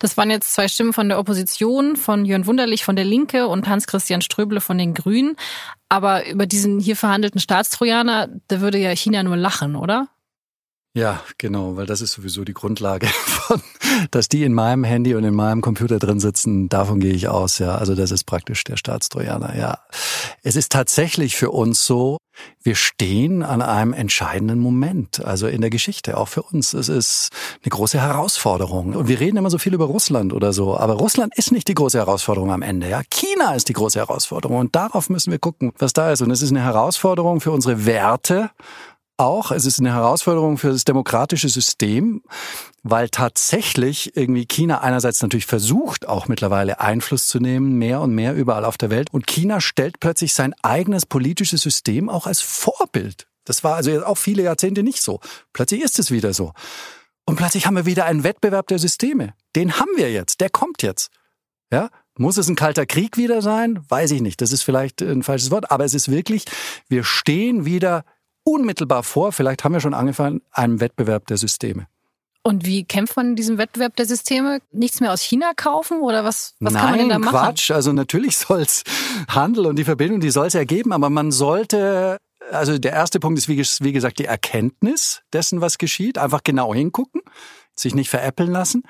Das 0.00 0.16
waren 0.16 0.30
jetzt 0.30 0.52
zwei 0.52 0.66
Stimmen 0.66 0.92
von 0.92 1.08
der 1.08 1.18
Opposition, 1.18 1.94
von 1.94 2.24
Jörn 2.24 2.46
Wunderlich 2.46 2.84
von 2.84 2.96
der 2.96 3.04
Linke 3.04 3.46
und 3.46 3.68
Hans-Christian 3.68 4.22
Ströble 4.22 4.60
von 4.60 4.78
den 4.78 4.94
Grünen. 4.94 5.36
Aber 5.88 6.26
über 6.26 6.46
diesen 6.46 6.80
hier 6.80 6.96
verhandelten 6.96 7.38
Staatstrojaner, 7.38 8.28
da 8.48 8.60
würde 8.60 8.78
ja 8.78 8.90
China 8.96 9.22
nur 9.22 9.36
lachen, 9.36 9.76
oder? 9.76 10.08
Ja, 10.92 11.22
genau, 11.38 11.76
weil 11.76 11.86
das 11.86 12.00
ist 12.00 12.12
sowieso 12.12 12.42
die 12.42 12.52
Grundlage 12.52 13.06
von, 13.24 13.62
dass 14.10 14.28
die 14.28 14.42
in 14.42 14.52
meinem 14.52 14.82
Handy 14.82 15.14
und 15.14 15.22
in 15.22 15.34
meinem 15.34 15.60
Computer 15.60 16.00
drin 16.00 16.18
sitzen, 16.18 16.68
davon 16.68 16.98
gehe 16.98 17.12
ich 17.12 17.28
aus, 17.28 17.60
ja. 17.60 17.76
Also 17.76 17.94
das 17.94 18.10
ist 18.10 18.24
praktisch 18.24 18.64
der 18.64 18.76
Staatstrojaner, 18.76 19.56
ja. 19.56 19.78
Es 20.42 20.56
ist 20.56 20.72
tatsächlich 20.72 21.36
für 21.36 21.50
uns 21.50 21.86
so, 21.86 22.18
wir 22.62 22.74
stehen 22.74 23.44
an 23.44 23.62
einem 23.62 23.92
entscheidenden 23.92 24.58
Moment, 24.58 25.24
also 25.24 25.46
in 25.46 25.60
der 25.60 25.70
Geschichte, 25.70 26.16
auch 26.16 26.28
für 26.28 26.42
uns. 26.42 26.72
Es 26.72 26.88
ist 26.88 27.28
eine 27.62 27.70
große 27.70 28.00
Herausforderung. 28.00 28.94
Und 28.94 29.06
wir 29.06 29.20
reden 29.20 29.36
immer 29.36 29.50
so 29.50 29.58
viel 29.58 29.74
über 29.74 29.84
Russland 29.84 30.32
oder 30.32 30.52
so, 30.52 30.76
aber 30.76 30.94
Russland 30.94 31.36
ist 31.36 31.52
nicht 31.52 31.68
die 31.68 31.74
große 31.74 31.98
Herausforderung 31.98 32.50
am 32.50 32.62
Ende, 32.62 32.88
ja. 32.88 33.02
China 33.10 33.54
ist 33.54 33.68
die 33.68 33.74
große 33.74 34.00
Herausforderung 34.00 34.58
und 34.58 34.74
darauf 34.74 35.08
müssen 35.08 35.30
wir 35.30 35.38
gucken, 35.38 35.72
was 35.78 35.92
da 35.92 36.10
ist. 36.10 36.20
Und 36.20 36.32
es 36.32 36.42
ist 36.42 36.50
eine 36.50 36.64
Herausforderung 36.64 37.40
für 37.40 37.52
unsere 37.52 37.86
Werte 37.86 38.50
auch. 39.20 39.52
Es 39.52 39.66
ist 39.66 39.78
eine 39.78 39.92
Herausforderung 39.92 40.58
für 40.58 40.70
das 40.70 40.84
demokratische 40.84 41.48
System, 41.48 42.22
weil 42.82 43.10
tatsächlich 43.10 44.16
irgendwie 44.16 44.46
China 44.46 44.80
einerseits 44.80 45.22
natürlich 45.22 45.46
versucht, 45.46 46.08
auch 46.08 46.26
mittlerweile 46.26 46.80
Einfluss 46.80 47.28
zu 47.28 47.38
nehmen, 47.38 47.74
mehr 47.74 48.00
und 48.00 48.14
mehr 48.14 48.34
überall 48.34 48.64
auf 48.64 48.78
der 48.78 48.90
Welt. 48.90 49.12
Und 49.12 49.26
China 49.26 49.60
stellt 49.60 50.00
plötzlich 50.00 50.34
sein 50.34 50.54
eigenes 50.62 51.06
politisches 51.06 51.60
System 51.60 52.08
auch 52.08 52.26
als 52.26 52.40
Vorbild. 52.40 53.26
Das 53.44 53.62
war 53.62 53.76
also 53.76 54.04
auch 54.04 54.18
viele 54.18 54.42
Jahrzehnte 54.42 54.82
nicht 54.82 55.02
so. 55.02 55.20
Plötzlich 55.52 55.82
ist 55.82 55.98
es 55.98 56.10
wieder 56.10 56.32
so. 56.32 56.52
Und 57.26 57.36
plötzlich 57.36 57.66
haben 57.66 57.76
wir 57.76 57.86
wieder 57.86 58.06
einen 58.06 58.24
Wettbewerb 58.24 58.66
der 58.68 58.78
Systeme. 58.78 59.34
Den 59.54 59.78
haben 59.78 59.90
wir 59.96 60.10
jetzt. 60.10 60.40
Der 60.40 60.50
kommt 60.50 60.82
jetzt. 60.82 61.10
Ja? 61.70 61.90
Muss 62.16 62.38
es 62.38 62.48
ein 62.48 62.56
kalter 62.56 62.86
Krieg 62.86 63.16
wieder 63.16 63.42
sein? 63.42 63.84
Weiß 63.88 64.10
ich 64.10 64.20
nicht. 64.20 64.40
Das 64.40 64.52
ist 64.52 64.62
vielleicht 64.62 65.02
ein 65.02 65.22
falsches 65.22 65.50
Wort. 65.50 65.70
Aber 65.70 65.84
es 65.84 65.94
ist 65.94 66.10
wirklich, 66.10 66.44
wir 66.88 67.04
stehen 67.04 67.64
wieder 67.64 68.04
unmittelbar 68.50 69.02
vor, 69.02 69.32
vielleicht 69.32 69.64
haben 69.64 69.72
wir 69.72 69.80
schon 69.80 69.94
angefangen, 69.94 70.42
einem 70.50 70.80
Wettbewerb 70.80 71.26
der 71.26 71.36
Systeme. 71.36 71.86
Und 72.42 72.64
wie 72.64 72.84
kämpft 72.84 73.16
man 73.16 73.30
in 73.30 73.36
diesem 73.36 73.58
Wettbewerb 73.58 73.96
der 73.96 74.06
Systeme? 74.06 74.60
Nichts 74.72 75.00
mehr 75.00 75.12
aus 75.12 75.20
China 75.20 75.52
kaufen 75.54 76.00
oder 76.00 76.24
was, 76.24 76.54
was 76.58 76.72
Nein, 76.72 76.82
kann 76.82 76.90
man 76.90 76.98
denn 77.00 77.08
da 77.10 77.18
machen? 77.18 77.36
Quatsch. 77.36 77.70
Also 77.70 77.92
natürlich 77.92 78.36
soll 78.38 78.62
es 78.62 78.82
Handel 79.28 79.66
und 79.66 79.76
die 79.76 79.84
Verbindung, 79.84 80.20
die 80.20 80.30
soll 80.30 80.46
es 80.46 80.54
ergeben, 80.54 80.92
aber 80.92 81.10
man 81.10 81.32
sollte, 81.32 82.16
also 82.50 82.78
der 82.78 82.92
erste 82.92 83.20
Punkt 83.20 83.38
ist 83.38 83.48
wie, 83.48 83.58
wie 83.58 83.92
gesagt 83.92 84.18
die 84.18 84.24
Erkenntnis 84.24 85.20
dessen, 85.34 85.60
was 85.60 85.76
geschieht. 85.76 86.16
Einfach 86.16 86.42
genau 86.42 86.74
hingucken 86.74 87.20
sich 87.74 87.94
nicht 87.94 88.10
veräppeln 88.10 88.50
lassen, 88.50 88.82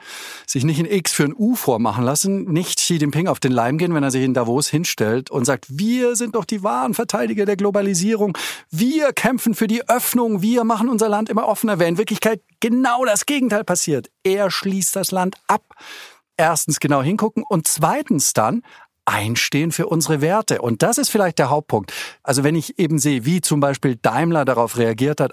sich 0.46 0.64
nicht 0.64 0.80
ein 0.80 0.86
X 0.86 1.12
für 1.12 1.24
ein 1.24 1.34
U 1.36 1.54
vormachen 1.54 2.04
lassen, 2.04 2.44
nicht 2.44 2.78
Xi 2.78 2.96
Jinping 2.96 3.28
auf 3.28 3.40
den 3.40 3.52
Leim 3.52 3.78
gehen, 3.78 3.94
wenn 3.94 4.02
er 4.02 4.10
sich 4.10 4.24
in 4.24 4.34
Davos 4.34 4.68
hinstellt 4.68 5.30
und 5.30 5.44
sagt, 5.44 5.66
wir 5.68 6.16
sind 6.16 6.34
doch 6.34 6.44
die 6.44 6.62
wahren 6.62 6.94
Verteidiger 6.94 7.46
der 7.46 7.56
Globalisierung, 7.56 8.36
wir 8.70 9.12
kämpfen 9.12 9.54
für 9.54 9.66
die 9.66 9.88
Öffnung, 9.88 10.42
wir 10.42 10.64
machen 10.64 10.88
unser 10.88 11.08
Land 11.08 11.28
immer 11.28 11.46
offener, 11.46 11.78
wenn 11.78 11.90
in 11.90 11.98
Wirklichkeit 11.98 12.42
genau 12.60 13.04
das 13.04 13.26
Gegenteil 13.26 13.64
passiert. 13.64 14.10
Er 14.22 14.50
schließt 14.50 14.94
das 14.96 15.10
Land 15.10 15.36
ab. 15.46 15.62
Erstens 16.36 16.80
genau 16.80 17.02
hingucken 17.02 17.44
und 17.46 17.68
zweitens 17.68 18.32
dann 18.32 18.62
einstehen 19.04 19.72
für 19.72 19.86
unsere 19.86 20.20
Werte. 20.20 20.62
Und 20.62 20.82
das 20.82 20.98
ist 20.98 21.10
vielleicht 21.10 21.38
der 21.38 21.50
Hauptpunkt. 21.50 21.92
Also 22.22 22.44
wenn 22.44 22.54
ich 22.54 22.78
eben 22.78 22.98
sehe, 22.98 23.24
wie 23.24 23.40
zum 23.40 23.60
Beispiel 23.60 23.96
Daimler 23.96 24.44
darauf 24.44 24.78
reagiert 24.78 25.20
hat, 25.20 25.32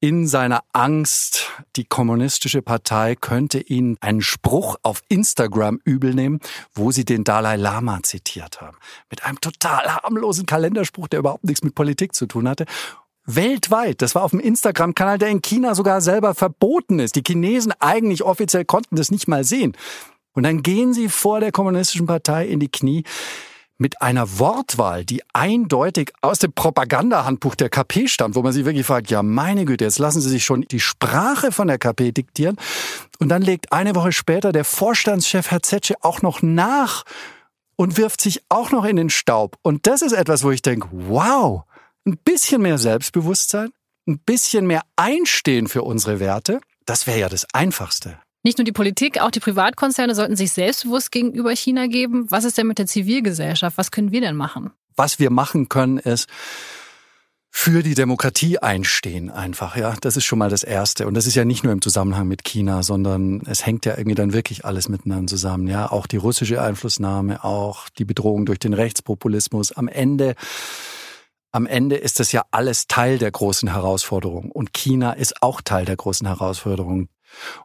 in 0.00 0.26
seiner 0.26 0.62
Angst, 0.72 1.50
die 1.76 1.84
kommunistische 1.84 2.62
Partei 2.62 3.14
könnte 3.14 3.60
ihn 3.60 3.96
einen 4.00 4.20
Spruch 4.20 4.76
auf 4.82 5.02
Instagram 5.08 5.80
übel 5.84 6.14
nehmen, 6.14 6.40
wo 6.74 6.90
sie 6.90 7.04
den 7.04 7.24
Dalai 7.24 7.56
Lama 7.56 8.00
zitiert 8.02 8.60
haben. 8.60 8.76
Mit 9.10 9.24
einem 9.24 9.40
total 9.40 9.96
harmlosen 9.96 10.46
Kalenderspruch, 10.46 11.08
der 11.08 11.20
überhaupt 11.20 11.44
nichts 11.44 11.62
mit 11.62 11.74
Politik 11.74 12.14
zu 12.14 12.26
tun 12.26 12.48
hatte. 12.48 12.66
Weltweit, 13.24 14.02
das 14.02 14.14
war 14.14 14.22
auf 14.22 14.30
dem 14.30 14.40
Instagram-Kanal, 14.40 15.18
der 15.18 15.28
in 15.28 15.42
China 15.42 15.74
sogar 15.74 16.00
selber 16.00 16.34
verboten 16.34 16.98
ist. 17.00 17.16
Die 17.16 17.24
Chinesen 17.26 17.72
eigentlich 17.80 18.22
offiziell 18.22 18.64
konnten 18.64 18.96
das 18.96 19.10
nicht 19.10 19.26
mal 19.26 19.44
sehen. 19.44 19.76
Und 20.32 20.42
dann 20.42 20.62
gehen 20.62 20.92
sie 20.92 21.08
vor 21.08 21.40
der 21.40 21.50
kommunistischen 21.50 22.06
Partei 22.06 22.46
in 22.46 22.60
die 22.60 22.70
Knie 22.70 23.04
mit 23.78 24.00
einer 24.00 24.38
Wortwahl, 24.38 25.04
die 25.04 25.22
eindeutig 25.32 26.12
aus 26.22 26.38
dem 26.38 26.52
Propagandahandbuch 26.52 27.54
der 27.54 27.68
KP 27.68 28.08
stammt, 28.08 28.34
wo 28.34 28.42
man 28.42 28.52
sich 28.52 28.64
wirklich 28.64 28.86
fragt, 28.86 29.10
ja 29.10 29.22
meine 29.22 29.64
Güte, 29.64 29.84
jetzt 29.84 29.98
lassen 29.98 30.20
Sie 30.20 30.30
sich 30.30 30.44
schon 30.44 30.62
die 30.62 30.80
Sprache 30.80 31.52
von 31.52 31.68
der 31.68 31.78
KP 31.78 32.12
diktieren. 32.12 32.56
Und 33.18 33.28
dann 33.28 33.42
legt 33.42 33.72
eine 33.72 33.94
Woche 33.94 34.12
später 34.12 34.52
der 34.52 34.64
Vorstandschef 34.64 35.50
Herr 35.50 35.62
Zetsche 35.62 35.94
auch 36.00 36.22
noch 36.22 36.42
nach 36.42 37.04
und 37.76 37.98
wirft 37.98 38.20
sich 38.20 38.42
auch 38.48 38.70
noch 38.70 38.84
in 38.84 38.96
den 38.96 39.10
Staub. 39.10 39.56
Und 39.62 39.86
das 39.86 40.02
ist 40.02 40.12
etwas, 40.12 40.42
wo 40.42 40.50
ich 40.50 40.62
denke, 40.62 40.88
wow, 40.92 41.64
ein 42.06 42.16
bisschen 42.24 42.62
mehr 42.62 42.78
Selbstbewusstsein, 42.78 43.70
ein 44.08 44.18
bisschen 44.20 44.66
mehr 44.66 44.82
Einstehen 44.96 45.66
für 45.66 45.82
unsere 45.82 46.20
Werte, 46.20 46.60
das 46.86 47.06
wäre 47.06 47.18
ja 47.18 47.28
das 47.28 47.46
Einfachste. 47.52 48.18
Nicht 48.46 48.58
nur 48.58 48.64
die 48.64 48.70
Politik, 48.70 49.20
auch 49.20 49.32
die 49.32 49.40
Privatkonzerne 49.40 50.14
sollten 50.14 50.36
sich 50.36 50.52
selbstbewusst 50.52 51.10
gegenüber 51.10 51.50
China 51.50 51.88
geben. 51.88 52.30
Was 52.30 52.44
ist 52.44 52.56
denn 52.56 52.68
mit 52.68 52.78
der 52.78 52.86
Zivilgesellschaft? 52.86 53.76
Was 53.76 53.90
können 53.90 54.12
wir 54.12 54.20
denn 54.20 54.36
machen? 54.36 54.70
Was 54.94 55.18
wir 55.18 55.30
machen 55.30 55.68
können, 55.68 55.98
ist 55.98 56.28
für 57.50 57.82
die 57.82 57.94
Demokratie 57.94 58.60
einstehen 58.60 59.30
einfach, 59.30 59.74
ja. 59.74 59.96
Das 60.00 60.16
ist 60.16 60.26
schon 60.26 60.38
mal 60.38 60.48
das 60.48 60.62
Erste. 60.62 61.08
Und 61.08 61.14
das 61.14 61.26
ist 61.26 61.34
ja 61.34 61.44
nicht 61.44 61.64
nur 61.64 61.72
im 61.72 61.82
Zusammenhang 61.82 62.28
mit 62.28 62.44
China, 62.44 62.84
sondern 62.84 63.40
es 63.46 63.66
hängt 63.66 63.84
ja 63.84 63.98
irgendwie 63.98 64.14
dann 64.14 64.32
wirklich 64.32 64.64
alles 64.64 64.88
miteinander 64.88 65.26
zusammen, 65.26 65.66
ja. 65.66 65.90
Auch 65.90 66.06
die 66.06 66.18
russische 66.18 66.62
Einflussnahme, 66.62 67.42
auch 67.42 67.88
die 67.88 68.04
Bedrohung 68.04 68.46
durch 68.46 68.60
den 68.60 68.74
Rechtspopulismus. 68.74 69.72
Am 69.72 69.88
Ende 69.88 70.36
am 71.50 71.66
Ende 71.66 71.96
ist 71.96 72.20
das 72.20 72.30
ja 72.30 72.44
alles 72.52 72.86
Teil 72.86 73.18
der 73.18 73.30
großen 73.32 73.72
Herausforderung. 73.72 74.52
Und 74.52 74.72
China 74.72 75.14
ist 75.14 75.42
auch 75.42 75.62
Teil 75.62 75.84
der 75.84 75.96
großen 75.96 76.28
Herausforderung. 76.28 77.08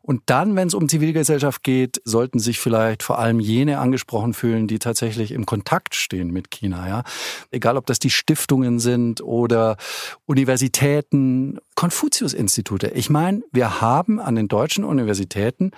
Und 0.01 0.21
dann, 0.27 0.55
wenn 0.55 0.67
es 0.67 0.73
um 0.73 0.89
Zivilgesellschaft 0.89 1.63
geht, 1.63 2.01
sollten 2.05 2.39
sich 2.39 2.59
vielleicht 2.59 3.03
vor 3.03 3.19
allem 3.19 3.39
jene 3.39 3.79
angesprochen 3.79 4.33
fühlen, 4.33 4.67
die 4.67 4.79
tatsächlich 4.79 5.31
im 5.31 5.45
Kontakt 5.45 5.95
stehen 5.95 6.31
mit 6.31 6.51
China. 6.51 6.87
Ja? 6.87 7.03
Egal, 7.51 7.77
ob 7.77 7.85
das 7.85 7.99
die 7.99 8.09
Stiftungen 8.09 8.79
sind 8.79 9.21
oder 9.21 9.77
Universitäten, 10.25 11.59
Konfuzius-Institute. 11.75 12.87
Ich 12.87 13.09
meine, 13.09 13.41
wir 13.51 13.81
haben 13.81 14.19
an 14.19 14.35
den 14.35 14.47
deutschen 14.47 14.83
Universitäten 14.83 15.71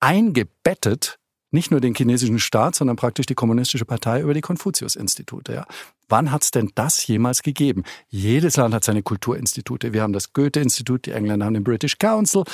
eingebettet 0.00 1.18
nicht 1.50 1.70
nur 1.70 1.80
den 1.80 1.94
chinesischen 1.94 2.38
Staat, 2.38 2.74
sondern 2.74 2.96
praktisch 2.96 3.26
die 3.26 3.34
kommunistische 3.34 3.84
Partei 3.84 4.20
über 4.20 4.34
die 4.34 4.40
Konfuzius-Institute. 4.40 5.52
Ja. 5.52 5.66
Wann 6.08 6.30
hat 6.30 6.42
es 6.42 6.50
denn 6.50 6.70
das 6.74 7.06
jemals 7.06 7.42
gegeben? 7.42 7.84
Jedes 8.08 8.56
Land 8.56 8.74
hat 8.74 8.84
seine 8.84 9.02
Kulturinstitute. 9.02 9.92
Wir 9.92 10.02
haben 10.02 10.12
das 10.12 10.32
Goethe-Institut, 10.32 11.06
die 11.06 11.12
Engländer 11.12 11.46
haben 11.46 11.54
den 11.54 11.64
British 11.64 11.98
Council. 11.98 12.44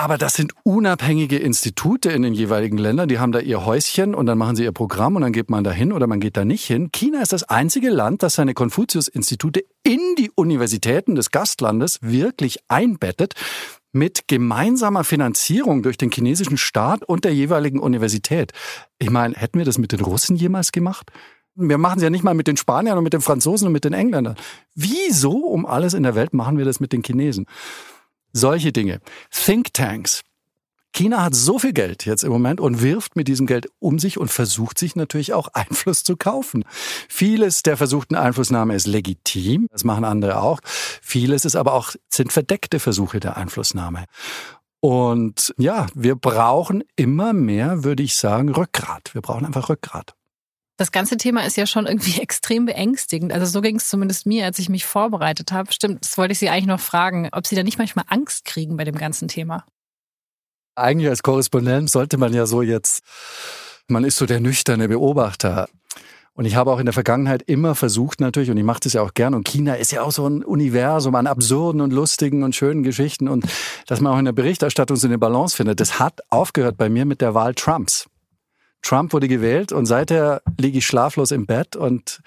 Aber 0.00 0.16
das 0.16 0.32
sind 0.32 0.54
unabhängige 0.62 1.36
Institute 1.36 2.08
in 2.08 2.22
den 2.22 2.32
jeweiligen 2.32 2.78
Ländern, 2.78 3.10
die 3.10 3.18
haben 3.18 3.32
da 3.32 3.38
ihr 3.38 3.66
Häuschen 3.66 4.14
und 4.14 4.24
dann 4.24 4.38
machen 4.38 4.56
sie 4.56 4.64
ihr 4.64 4.72
Programm 4.72 5.14
und 5.14 5.20
dann 5.20 5.34
geht 5.34 5.50
man 5.50 5.62
da 5.62 5.72
hin 5.72 5.92
oder 5.92 6.06
man 6.06 6.20
geht 6.20 6.38
da 6.38 6.46
nicht 6.46 6.64
hin. 6.64 6.90
China 6.90 7.20
ist 7.20 7.34
das 7.34 7.42
einzige 7.42 7.90
Land, 7.90 8.22
das 8.22 8.32
seine 8.32 8.54
Konfuzius-Institute 8.54 9.62
in 9.82 10.00
die 10.16 10.30
Universitäten 10.34 11.16
des 11.16 11.30
Gastlandes 11.30 11.98
wirklich 12.00 12.60
einbettet 12.68 13.34
mit 13.92 14.26
gemeinsamer 14.26 15.04
Finanzierung 15.04 15.82
durch 15.82 15.98
den 15.98 16.10
chinesischen 16.10 16.56
Staat 16.56 17.04
und 17.04 17.26
der 17.26 17.34
jeweiligen 17.34 17.78
Universität. 17.78 18.52
Ich 18.98 19.10
meine, 19.10 19.34
hätten 19.34 19.58
wir 19.58 19.66
das 19.66 19.76
mit 19.76 19.92
den 19.92 20.00
Russen 20.00 20.34
jemals 20.34 20.72
gemacht? 20.72 21.12
Wir 21.56 21.76
machen 21.76 21.98
es 21.98 22.02
ja 22.02 22.08
nicht 22.08 22.24
mal 22.24 22.32
mit 22.32 22.46
den 22.46 22.56
Spaniern 22.56 22.96
und 22.96 23.04
mit 23.04 23.12
den 23.12 23.20
Franzosen 23.20 23.66
und 23.66 23.74
mit 23.74 23.84
den 23.84 23.92
Engländern. 23.92 24.36
Wieso 24.74 25.32
um 25.32 25.66
alles 25.66 25.92
in 25.92 26.04
der 26.04 26.14
Welt 26.14 26.32
machen 26.32 26.56
wir 26.56 26.64
das 26.64 26.80
mit 26.80 26.94
den 26.94 27.02
Chinesen? 27.02 27.44
Solche 28.32 28.72
Dinge. 28.72 29.00
Thinktanks. 29.30 30.22
China 30.92 31.22
hat 31.22 31.34
so 31.34 31.58
viel 31.58 31.72
Geld 31.72 32.04
jetzt 32.04 32.24
im 32.24 32.32
Moment 32.32 32.60
und 32.60 32.82
wirft 32.82 33.14
mit 33.14 33.28
diesem 33.28 33.46
Geld 33.46 33.68
um 33.78 33.98
sich 33.98 34.18
und 34.18 34.30
versucht 34.30 34.78
sich 34.78 34.96
natürlich 34.96 35.32
auch 35.32 35.48
Einfluss 35.54 36.04
zu 36.04 36.16
kaufen. 36.16 36.64
Vieles 37.08 37.62
der 37.62 37.76
versuchten 37.76 38.16
Einflussnahme 38.16 38.74
ist 38.74 38.86
legitim, 38.86 39.68
das 39.70 39.84
machen 39.84 40.04
andere 40.04 40.42
auch. 40.42 40.60
Vieles 40.64 41.44
ist 41.44 41.56
aber 41.56 41.74
auch, 41.74 41.92
sind 42.08 42.32
verdeckte 42.32 42.80
Versuche 42.80 43.20
der 43.20 43.36
Einflussnahme. 43.36 44.06
Und 44.80 45.54
ja, 45.58 45.86
wir 45.94 46.16
brauchen 46.16 46.82
immer 46.96 47.34
mehr, 47.34 47.84
würde 47.84 48.02
ich 48.02 48.16
sagen, 48.16 48.48
Rückgrat. 48.48 49.14
Wir 49.14 49.20
brauchen 49.20 49.44
einfach 49.44 49.68
Rückgrat. 49.68 50.14
Das 50.80 50.92
ganze 50.92 51.18
Thema 51.18 51.44
ist 51.44 51.58
ja 51.58 51.66
schon 51.66 51.84
irgendwie 51.84 52.18
extrem 52.22 52.64
beängstigend. 52.64 53.34
Also 53.34 53.44
so 53.44 53.60
ging 53.60 53.76
es 53.76 53.90
zumindest 53.90 54.24
mir, 54.24 54.46
als 54.46 54.58
ich 54.58 54.70
mich 54.70 54.86
vorbereitet 54.86 55.52
habe. 55.52 55.70
Stimmt, 55.74 56.06
das 56.06 56.16
wollte 56.16 56.32
ich 56.32 56.38
Sie 56.38 56.48
eigentlich 56.48 56.68
noch 56.68 56.80
fragen, 56.80 57.28
ob 57.32 57.46
Sie 57.46 57.54
da 57.54 57.62
nicht 57.62 57.76
manchmal 57.76 58.06
Angst 58.08 58.46
kriegen 58.46 58.78
bei 58.78 58.84
dem 58.84 58.96
ganzen 58.96 59.28
Thema. 59.28 59.66
Eigentlich 60.76 61.10
als 61.10 61.22
Korrespondent 61.22 61.90
sollte 61.90 62.16
man 62.16 62.32
ja 62.32 62.46
so 62.46 62.62
jetzt, 62.62 63.02
man 63.88 64.04
ist 64.04 64.16
so 64.16 64.24
der 64.24 64.40
nüchterne 64.40 64.88
Beobachter. 64.88 65.68
Und 66.32 66.46
ich 66.46 66.54
habe 66.54 66.72
auch 66.72 66.78
in 66.78 66.86
der 66.86 66.94
Vergangenheit 66.94 67.42
immer 67.42 67.74
versucht 67.74 68.22
natürlich, 68.22 68.50
und 68.50 68.56
ich 68.56 68.64
mache 68.64 68.80
das 68.84 68.94
ja 68.94 69.02
auch 69.02 69.12
gern, 69.12 69.34
und 69.34 69.46
China 69.46 69.74
ist 69.74 69.92
ja 69.92 70.00
auch 70.00 70.12
so 70.12 70.26
ein 70.26 70.42
Universum 70.42 71.14
an 71.14 71.26
absurden 71.26 71.82
und 71.82 71.92
lustigen 71.92 72.42
und 72.42 72.56
schönen 72.56 72.84
Geschichten 72.84 73.28
und 73.28 73.44
dass 73.86 74.00
man 74.00 74.14
auch 74.14 74.18
in 74.18 74.24
der 74.24 74.32
Berichterstattung 74.32 74.96
so 74.96 75.06
eine 75.06 75.18
Balance 75.18 75.54
findet. 75.54 75.78
Das 75.78 75.98
hat 75.98 76.20
aufgehört 76.30 76.78
bei 76.78 76.88
mir 76.88 77.04
mit 77.04 77.20
der 77.20 77.34
Wahl 77.34 77.54
Trumps. 77.54 78.09
Trump 78.82 79.12
wurde 79.12 79.28
gewählt 79.28 79.72
und 79.72 79.86
seither 79.86 80.42
liege 80.58 80.78
ich 80.78 80.86
schlaflos 80.86 81.30
im 81.30 81.46
Bett 81.46 81.76
und 81.76 82.20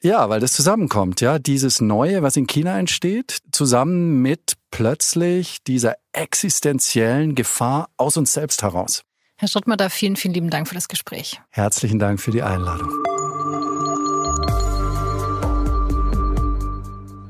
ja, 0.00 0.28
weil 0.28 0.40
das 0.40 0.52
zusammenkommt, 0.52 1.20
ja, 1.20 1.38
dieses 1.38 1.80
Neue, 1.80 2.22
was 2.22 2.36
in 2.36 2.48
China 2.48 2.76
entsteht, 2.76 3.38
zusammen 3.52 4.20
mit 4.20 4.54
plötzlich 4.72 5.62
dieser 5.62 5.94
existenziellen 6.12 7.36
Gefahr 7.36 7.88
aus 7.96 8.16
uns 8.16 8.32
selbst 8.32 8.62
heraus. 8.62 9.04
Herr 9.36 9.46
Strottmatter, 9.46 9.90
vielen, 9.90 10.16
vielen 10.16 10.34
lieben 10.34 10.50
Dank 10.50 10.68
für 10.68 10.74
das 10.74 10.88
Gespräch. 10.88 11.40
Herzlichen 11.50 12.00
Dank 12.00 12.20
für 12.20 12.32
die 12.32 12.42
Einladung. 12.42 12.90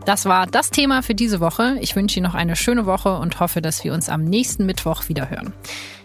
Das 0.06 0.24
war 0.24 0.46
das 0.46 0.70
Thema 0.70 1.02
für 1.02 1.14
diese 1.14 1.40
Woche. 1.40 1.76
Ich 1.80 1.94
wünsche 1.94 2.18
Ihnen 2.18 2.26
noch 2.26 2.34
eine 2.34 2.56
schöne 2.56 2.86
Woche 2.86 3.16
und 3.18 3.38
hoffe, 3.38 3.62
dass 3.62 3.84
wir 3.84 3.92
uns 3.92 4.08
am 4.08 4.24
nächsten 4.24 4.66
Mittwoch 4.66 5.08
wieder 5.08 5.30
hören. 5.30 5.52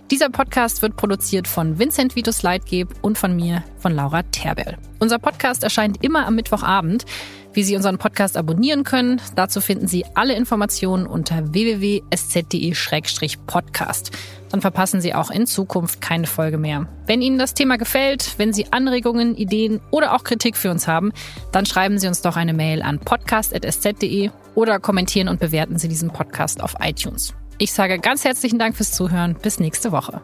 Dieser 0.10 0.30
Podcast 0.30 0.82
wird 0.82 0.96
produziert 0.96 1.50
von 1.50 1.80
Vincent 1.80 2.16
Vitus 2.16 2.42
Leitgeb 2.42 2.96
und 3.02 3.18
von 3.18 3.36
mir, 3.36 3.66
von 3.78 3.94
Laura 3.94 4.24
Terberl. 4.24 4.78
Unser 5.00 5.20
Podcast 5.20 5.66
erscheint 5.66 6.02
immer 6.02 6.26
am 6.26 6.36
Mittwochabend. 6.36 7.04
Wie 7.52 7.64
Sie 7.64 7.76
unseren 7.76 7.98
Podcast 7.98 8.38
abonnieren 8.38 8.86
können, 8.86 9.20
dazu 9.36 9.60
finden 9.60 9.88
Sie 9.88 10.06
alle 10.16 10.34
Informationen 10.36 11.08
unter 11.08 11.54
www.sz.de-podcast. 11.54 14.12
Dann 14.50 14.62
verpassen 14.62 15.02
Sie 15.02 15.14
auch 15.14 15.30
in 15.30 15.46
Zukunft 15.46 16.00
keine 16.00 16.28
Folge 16.28 16.58
mehr. 16.58 16.88
Wenn 17.06 17.22
Ihnen 17.22 17.38
das 17.38 17.54
Thema 17.54 17.78
gefällt, 17.78 18.36
wenn 18.38 18.54
Sie 18.54 18.72
Anregungen, 18.72 19.36
Ideen 19.36 19.82
oder 19.92 20.16
auch 20.16 20.24
Kritik 20.24 20.56
für 20.56 20.72
uns 20.72 20.88
haben, 20.88 21.12
dann 21.52 21.66
schreiben 21.66 22.00
Sie 22.00 22.08
uns 22.08 22.22
doch 22.22 22.38
eine 22.38 22.54
Mail 22.54 22.82
an 22.82 23.00
podcast.sz.de 23.00 24.30
oder 24.56 24.80
kommentieren 24.80 25.28
und 25.28 25.42
bewerten 25.42 25.78
Sie 25.78 25.90
diesen 25.90 26.12
Podcast 26.12 26.64
auf 26.64 26.76
iTunes. 26.80 27.34
Ich 27.60 27.74
sage 27.74 27.98
ganz 27.98 28.24
herzlichen 28.24 28.60
Dank 28.60 28.76
fürs 28.76 28.92
Zuhören. 28.92 29.36
Bis 29.42 29.60
nächste 29.60 29.92
Woche. 29.92 30.22